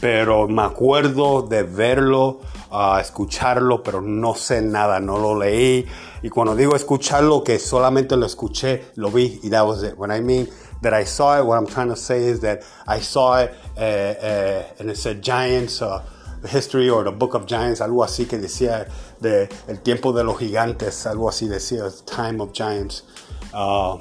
Pero 0.00 0.48
me 0.48 0.62
acuerdo 0.62 1.42
de 1.42 1.64
verlo, 1.64 2.40
uh, 2.70 2.98
escucharlo, 2.98 3.82
pero 3.82 4.00
no 4.00 4.34
sé 4.34 4.62
nada, 4.62 5.00
no 5.00 5.18
lo 5.18 5.34
leí. 5.34 5.86
Y 6.22 6.28
cuando 6.30 6.54
digo 6.54 6.74
escucharlo, 6.74 7.42
que 7.42 7.58
solamente 7.58 8.16
lo 8.16 8.26
escuché, 8.26 8.92
lo 8.96 9.10
vi, 9.10 9.40
y 9.42 9.50
that 9.50 9.66
was 9.66 9.82
it. 9.82 9.98
When 9.98 10.10
I 10.10 10.20
mean 10.20 10.48
that 10.82 10.94
I 10.94 11.04
saw 11.04 11.38
it, 11.38 11.44
what 11.44 11.58
I'm 11.58 11.66
trying 11.66 11.88
to 11.88 11.96
say 11.96 12.24
is 12.24 12.40
that 12.40 12.62
I 12.86 13.00
saw 13.00 13.40
it, 13.40 13.52
uh, 13.76 14.80
and 14.80 14.88
it 14.90 14.96
said 14.96 15.20
Giants, 15.22 15.82
uh, 15.82 16.02
History 16.46 16.88
or 16.88 17.04
the 17.04 17.10
Book 17.10 17.34
of 17.34 17.44
Giants, 17.44 17.80
algo 17.80 18.02
así 18.02 18.26
que 18.26 18.38
decía 18.38 18.86
de 19.20 19.48
el 19.68 19.80
tiempo 19.80 20.12
de 20.12 20.24
los 20.24 20.38
gigantes, 20.38 21.06
algo 21.06 21.28
así 21.28 21.48
decía, 21.48 21.84
Time 22.04 22.42
of 22.42 22.52
Giants. 22.52 23.04
Uh, 23.52 23.98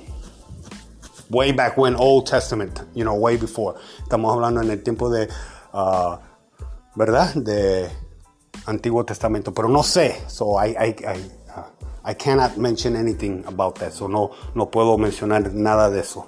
way 1.30 1.52
back 1.52 1.78
when, 1.78 1.96
Old 1.98 2.26
Testament, 2.26 2.82
you 2.94 3.04
know, 3.04 3.16
way 3.16 3.38
before. 3.38 3.76
Estamos 4.02 4.34
hablando 4.34 4.62
en 4.62 4.70
el 4.72 4.82
tiempo 4.84 5.10
de, 5.10 5.28
uh, 5.74 6.18
¿verdad? 6.96 7.34
De 7.36 7.90
Antiguo 8.66 9.04
Testamento, 9.06 9.54
pero 9.54 9.68
no 9.68 9.84
sé, 9.84 10.22
so 10.28 10.58
I, 10.58 10.70
I, 10.70 10.96
I, 11.04 11.32
uh, 11.56 12.10
I 12.12 12.14
cannot 12.14 12.58
mention 12.58 12.96
anything 12.96 13.44
about 13.48 13.76
that, 13.80 13.94
so 13.94 14.08
no, 14.08 14.32
no 14.56 14.70
puedo 14.70 14.98
mencionar 14.98 15.54
nada 15.54 15.90
de 15.90 16.00
eso. 16.02 16.28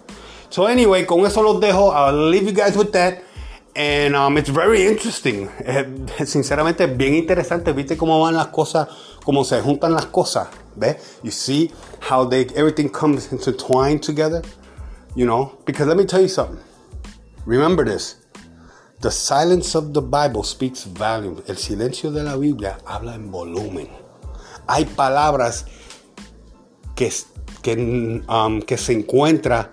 So 0.50 0.68
anyway, 0.68 1.06
con 1.06 1.26
eso 1.26 1.42
los 1.42 1.62
dejo. 1.62 1.94
I'll 1.94 2.30
leave 2.30 2.46
you 2.46 2.52
guys 2.52 2.76
with 2.76 2.92
that. 2.92 3.24
And 3.76 4.16
um, 4.16 4.38
it's 4.38 4.50
very 4.50 4.86
interesting. 4.86 5.50
Eh, 5.66 5.86
sinceramente, 6.26 6.88
bien 6.88 7.16
interesante. 7.16 7.74
Viste 7.74 7.96
cómo 7.96 8.22
van 8.22 8.36
las 8.36 8.48
cosas, 8.48 8.88
cómo 9.24 9.46
se 9.46 9.62
juntan 9.62 9.94
las 9.94 10.08
cosas. 10.08 10.48
¿Ves? 10.76 11.20
You 11.24 11.32
see 11.32 11.72
how 12.10 12.26
they 12.26 12.48
everything 12.56 12.90
comes 12.90 13.32
intertwined 13.32 14.02
together. 14.04 14.42
You 15.16 15.26
know, 15.26 15.58
because 15.66 15.88
let 15.88 15.98
me 15.98 16.06
tell 16.06 16.22
you 16.22 16.28
something. 16.28 16.60
Remember 17.46 17.86
this. 17.86 18.18
The 19.00 19.10
silence 19.10 19.74
of 19.76 19.94
the 19.94 20.02
Bible 20.02 20.44
speaks 20.44 20.84
volume. 20.84 21.42
El 21.48 21.56
silencio 21.56 22.12
de 22.12 22.24
la 22.24 22.36
Biblia 22.36 22.78
habla 22.86 23.16
en 23.16 23.32
volumen. 23.32 23.90
Hay 24.68 24.86
palabras 24.86 25.66
que, 26.96 27.12
que, 27.64 28.24
um, 28.28 28.62
que 28.62 28.78
se 28.78 28.94
encuentran 28.94 29.70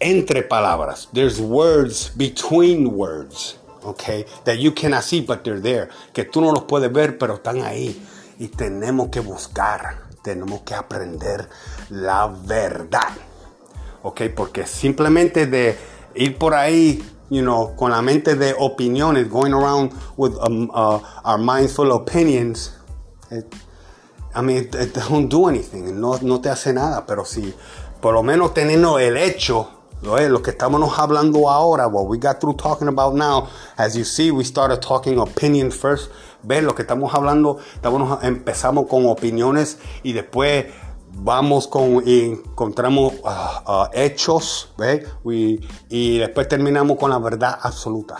entre 0.00 0.42
palabras. 0.42 1.08
There's 1.12 1.40
words 1.40 2.10
between 2.16 2.96
words, 2.96 3.58
okay, 3.84 4.24
that 4.44 4.58
you 4.58 4.72
cannot 4.72 5.04
see, 5.04 5.20
but 5.20 5.44
they're 5.44 5.60
there. 5.60 5.88
Que 6.12 6.24
tú 6.24 6.40
no 6.40 6.52
los 6.52 6.64
puedes 6.64 6.92
ver, 6.92 7.18
pero 7.18 7.34
están 7.34 7.62
ahí. 7.62 8.00
Y 8.38 8.48
tenemos 8.48 9.08
que 9.08 9.20
buscar, 9.20 10.08
tenemos 10.22 10.60
que 10.62 10.74
aprender 10.74 11.48
la 11.90 12.26
verdad, 12.26 13.14
okay, 14.02 14.28
porque 14.28 14.66
simplemente 14.66 15.46
de 15.46 15.78
ir 16.14 16.36
por 16.36 16.52
ahí, 16.52 17.02
you 17.30 17.42
know, 17.42 17.74
con 17.76 17.92
la 17.92 18.02
mente 18.02 18.34
de 18.34 18.54
opiniones, 18.58 19.30
going 19.30 19.54
around 19.54 19.92
with 20.16 20.34
um, 20.42 20.70
uh, 20.74 21.00
our 21.24 21.40
of 21.40 22.02
opinions, 22.02 22.76
it, 23.30 23.46
I 24.34 24.42
mean, 24.42 24.64
it, 24.64 24.74
it 24.74 24.94
don't 24.94 25.28
do 25.30 25.48
anything, 25.48 25.98
no, 25.98 26.18
no 26.20 26.40
te 26.40 26.50
hace 26.50 26.74
nada, 26.74 27.06
pero 27.06 27.24
si 27.24 27.54
por 28.00 28.12
lo 28.12 28.22
menos 28.22 28.52
teniendo 28.52 28.98
el 28.98 29.16
hecho 29.16 29.75
lo 30.02 30.42
que 30.42 30.50
estamos 30.50 30.98
hablando 30.98 31.48
ahora, 31.48 31.88
what 31.88 32.06
we 32.06 32.18
got 32.18 32.40
through 32.40 32.56
talking 32.56 32.88
about 32.88 33.14
now, 33.14 33.48
as 33.78 33.96
you 33.96 34.04
see, 34.04 34.30
we 34.30 34.44
started 34.44 34.80
talking 34.80 35.18
opinions 35.18 35.74
first. 35.74 36.10
Ves 36.42 36.62
lo 36.62 36.74
que 36.74 36.84
estamos 36.84 37.12
hablando, 37.12 37.58
estamos, 37.74 38.22
empezamos 38.22 38.88
con 38.88 39.06
opiniones 39.06 39.78
y 40.04 40.12
después 40.12 40.66
vamos 41.12 41.66
con 41.66 42.02
y 42.06 42.24
encontramos 42.24 43.14
uh, 43.24 43.60
uh, 43.66 43.88
hechos. 43.92 44.68
We, 45.24 45.60
y 45.88 46.18
después 46.18 46.48
terminamos 46.48 46.98
con 46.98 47.10
la 47.10 47.18
verdad 47.18 47.58
absoluta. 47.62 48.18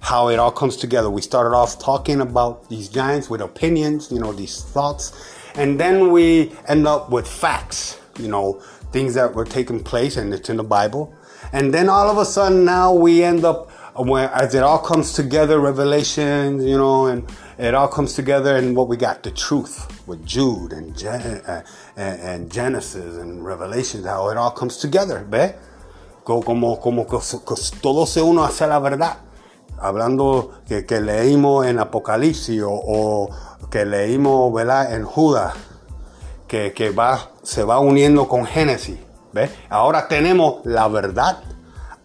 How 0.00 0.28
it 0.30 0.38
all 0.38 0.52
comes 0.52 0.76
together. 0.76 1.10
We 1.10 1.22
started 1.22 1.56
off 1.56 1.78
talking 1.78 2.20
about 2.20 2.68
these 2.68 2.88
giants 2.88 3.28
with 3.28 3.40
opinions, 3.40 4.12
you 4.12 4.20
know, 4.20 4.32
these 4.32 4.62
thoughts, 4.62 5.12
and 5.56 5.78
then 5.78 6.12
we 6.12 6.52
end 6.68 6.86
up 6.86 7.10
with 7.10 7.26
facts, 7.26 7.98
you 8.18 8.28
know, 8.28 8.60
things 8.92 9.14
that 9.14 9.34
were 9.34 9.44
taking 9.44 9.82
place 9.82 10.16
and 10.16 10.32
it's 10.32 10.50
in 10.50 10.56
the 10.56 10.64
Bible. 10.64 11.14
And 11.52 11.72
then 11.72 11.88
all 11.88 12.10
of 12.10 12.18
a 12.18 12.24
sudden 12.24 12.64
now 12.64 12.92
we 12.92 13.22
end 13.22 13.44
up 13.44 13.70
when 13.98 14.28
as 14.30 14.54
it 14.54 14.62
all 14.62 14.78
comes 14.78 15.12
together, 15.12 15.58
Revelation, 15.58 16.60
you 16.60 16.78
know, 16.78 17.06
and 17.06 17.28
it 17.58 17.74
all 17.74 17.88
comes 17.88 18.14
together 18.14 18.56
and 18.56 18.76
what 18.76 18.86
we 18.88 18.96
got, 18.96 19.22
the 19.22 19.30
truth 19.32 20.06
with 20.06 20.24
Jude 20.24 20.72
and, 20.72 20.96
Gen- 20.96 21.42
uh, 21.44 21.62
and, 21.96 22.20
and, 22.20 22.52
Genesis 22.52 23.16
and 23.16 23.44
Revelation, 23.44 24.04
how 24.04 24.28
it 24.28 24.36
all 24.36 24.52
comes 24.52 24.76
together, 24.76 25.24
¿ve? 25.28 25.54
Como, 26.24 26.76
como 26.76 27.06
todo 27.80 28.06
se 28.06 28.20
uno 28.20 28.44
hacia 28.44 28.66
la 28.68 28.78
verdad. 28.78 29.18
Hablando 29.80 30.62
que, 30.68 30.84
que 30.84 31.00
leímos 31.00 31.66
en 31.66 31.78
Apocalipsis 31.78 32.62
o, 32.62 32.70
o 32.70 33.30
que 33.70 33.84
leímos, 33.84 34.52
¿verdad? 34.52 34.94
En 34.94 35.04
Judas 35.04 35.54
que, 36.48 36.90
va, 36.90 37.30
se 37.42 37.62
va 37.62 37.78
uniendo 37.78 38.26
con 38.26 38.46
Génesis. 38.46 38.98
¿Ves? 39.32 39.50
Ahora 39.68 40.08
tenemos 40.08 40.64
la 40.64 40.88
verdad 40.88 41.42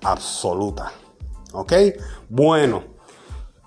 absoluta. 0.03 0.91
¿Ok? 1.53 1.73
Bueno. 2.29 2.83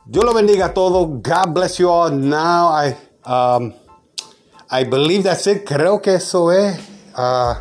Dios 0.05 0.25
lo 0.25 0.33
bendiga 0.33 0.67
a 0.67 0.75
todos. 0.75 1.09
God 1.09 1.53
bless 1.53 1.79
you 1.79 1.91
all. 1.91 2.13
Now 2.13 2.71
I, 2.71 2.95
um, 3.25 3.73
I 4.71 4.85
believe 4.85 5.25
that's 5.25 5.47
it. 5.49 5.65
Creo 5.65 6.01
que 6.01 6.15
eso 6.15 6.53
es. 6.53 6.79
Uh, 7.17 7.55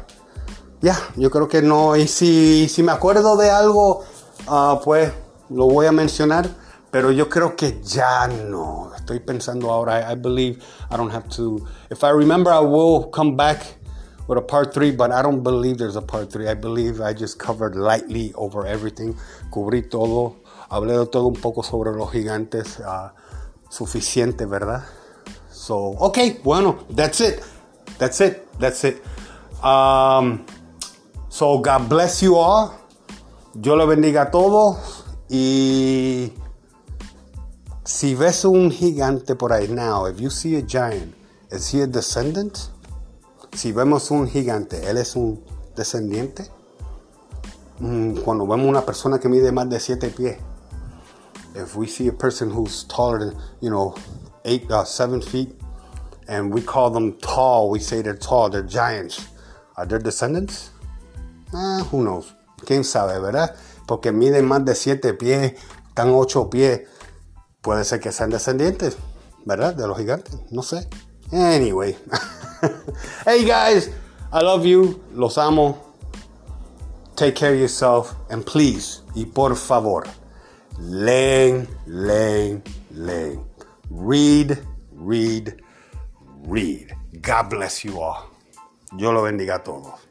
ya, 0.82 0.96
yo 1.16 1.32
creo 1.32 1.48
que 1.48 1.64
no. 1.64 1.96
Y 1.96 2.08
si, 2.08 2.68
si 2.70 2.84
me 2.84 2.92
acuerdo 2.92 3.36
de 3.36 3.50
algo, 3.50 4.04
uh, 4.48 4.80
pues 4.84 5.12
lo 5.50 5.66
voy 5.66 5.88
a 5.88 5.92
mencionar. 5.92 6.48
Pero 6.92 7.12
yo 7.12 7.30
creo 7.30 7.56
que 7.56 7.82
ya 7.82 8.28
no. 8.28 8.85
Estoy 9.06 9.20
pensando 9.20 9.70
ahora. 9.70 10.00
I, 10.00 10.14
I 10.14 10.16
believe 10.16 10.64
I 10.90 10.98
don't 10.98 11.12
have 11.12 11.30
to. 11.38 11.68
If 11.92 12.04
I 12.04 12.10
remember, 12.10 12.52
I 12.52 12.60
will 12.60 13.04
come 13.12 13.36
back 13.36 13.62
with 14.28 14.40
a 14.40 14.42
part 14.42 14.74
three, 14.74 14.90
but 14.90 15.12
I 15.12 15.22
don't 15.22 15.44
believe 15.44 15.78
there's 15.78 15.96
a 15.96 16.02
part 16.02 16.32
three. 16.32 16.48
I 16.48 16.56
believe 16.56 17.02
I 17.02 17.14
just 17.14 17.38
covered 17.38 17.76
lightly 17.76 18.34
over 18.34 18.66
everything. 18.66 19.16
Cubrí 19.52 19.88
todo. 19.88 20.38
Hablé 20.72 20.98
de 20.98 21.06
todo 21.06 21.28
un 21.28 21.36
poco 21.36 21.62
sobre 21.62 21.92
los 21.96 22.12
gigantes. 22.12 22.80
Uh, 22.80 23.10
suficiente, 23.70 24.46
¿verdad? 24.50 24.84
So, 25.52 25.96
okay, 26.00 26.40
bueno, 26.44 26.80
that's 26.90 27.22
it. 27.22 27.44
That's 28.00 28.20
it. 28.22 28.48
That's 28.60 28.84
it. 28.86 29.04
Um, 29.64 30.46
so, 31.30 31.60
God 31.60 31.88
bless 31.90 32.24
you 32.24 32.38
all. 32.38 32.74
Yo 33.54 33.76
le 33.76 33.86
bendiga 33.86 34.24
a 34.24 34.32
todos. 34.32 35.04
Y 35.30 36.32
si 37.86 38.16
ves 38.16 38.46
un 38.46 38.72
gigante 38.72 39.36
por 39.36 39.54
ahí 39.54 39.70
now, 39.70 40.08
if 40.08 40.20
you 40.20 40.30
see 40.30 40.56
a 40.56 40.62
giant, 40.62 41.14
is 41.52 41.72
he 41.72 41.82
a 41.82 41.88
descendant? 41.88 42.70
Si 43.54 43.72
vemos 43.72 44.10
un 44.12 44.28
gigante, 44.28 44.90
él 44.90 44.98
es 44.98 45.16
un 45.16 45.42
descendiente. 45.76 46.50
Mm, 47.80 48.22
cuando 48.24 48.48
vemos 48.48 48.68
una 48.68 48.82
persona 48.82 49.20
que 49.20 49.30
mide 49.30 49.52
más 49.52 49.70
de 49.70 49.80
siete 49.80 50.10
pies, 50.10 50.38
if 51.54 51.76
we 51.76 51.88
see 51.88 52.08
a 52.08 52.12
person 52.12 52.50
who's 52.50 52.86
taller 52.86 53.20
than, 53.20 53.38
you 53.62 53.70
know, 53.70 53.96
eight, 54.46 54.70
uh, 54.72 54.84
seven 54.84 55.22
feet, 55.22 55.50
and 56.28 56.52
we 56.52 56.62
call 56.62 56.90
them 56.90 57.14
tall, 57.22 57.70
we 57.70 57.80
say 57.80 58.02
they're 58.02 58.18
tall, 58.18 58.50
they're 58.50 58.64
giants. 58.64 59.28
Are 59.78 59.86
they 59.86 60.00
descendants? 60.00 60.72
Uh, 61.54 61.84
who 61.84 62.04
knows? 62.04 62.34
¿Quién 62.66 62.84
sabe, 62.84 63.20
verdad? 63.22 63.56
Porque 63.88 64.12
miden 64.12 64.48
más 64.48 64.66
de 64.66 64.74
siete 64.74 65.14
pies, 65.14 65.54
están 65.90 66.14
ocho 66.14 66.50
pies. 66.50 66.82
Puede 67.66 67.84
ser 67.84 68.00
que 68.00 68.12
sean 68.12 68.30
descendientes, 68.30 68.96
¿verdad? 69.44 69.74
De 69.74 69.88
los 69.88 69.98
gigantes. 69.98 70.38
No 70.52 70.62
sé. 70.62 70.88
Anyway. 71.32 71.98
hey 73.26 73.44
guys, 73.44 73.90
I 74.32 74.44
love 74.44 74.64
you. 74.66 75.02
Los 75.12 75.40
amo. 75.40 75.76
Take 77.16 77.34
care 77.34 77.54
of 77.54 77.60
yourself. 77.60 78.14
And 78.30 78.46
please, 78.46 79.02
y 79.16 79.26
por 79.26 79.56
favor, 79.56 80.04
leen, 80.78 81.68
leen, 81.88 82.62
leen. 82.92 83.44
Read, 83.90 84.60
read, 84.94 85.60
read. 86.48 86.96
God 87.24 87.50
bless 87.50 87.84
you 87.84 88.00
all. 88.00 88.30
Yo 88.96 89.12
lo 89.12 89.24
bendiga 89.24 89.56
a 89.56 89.64
todos. 89.64 90.05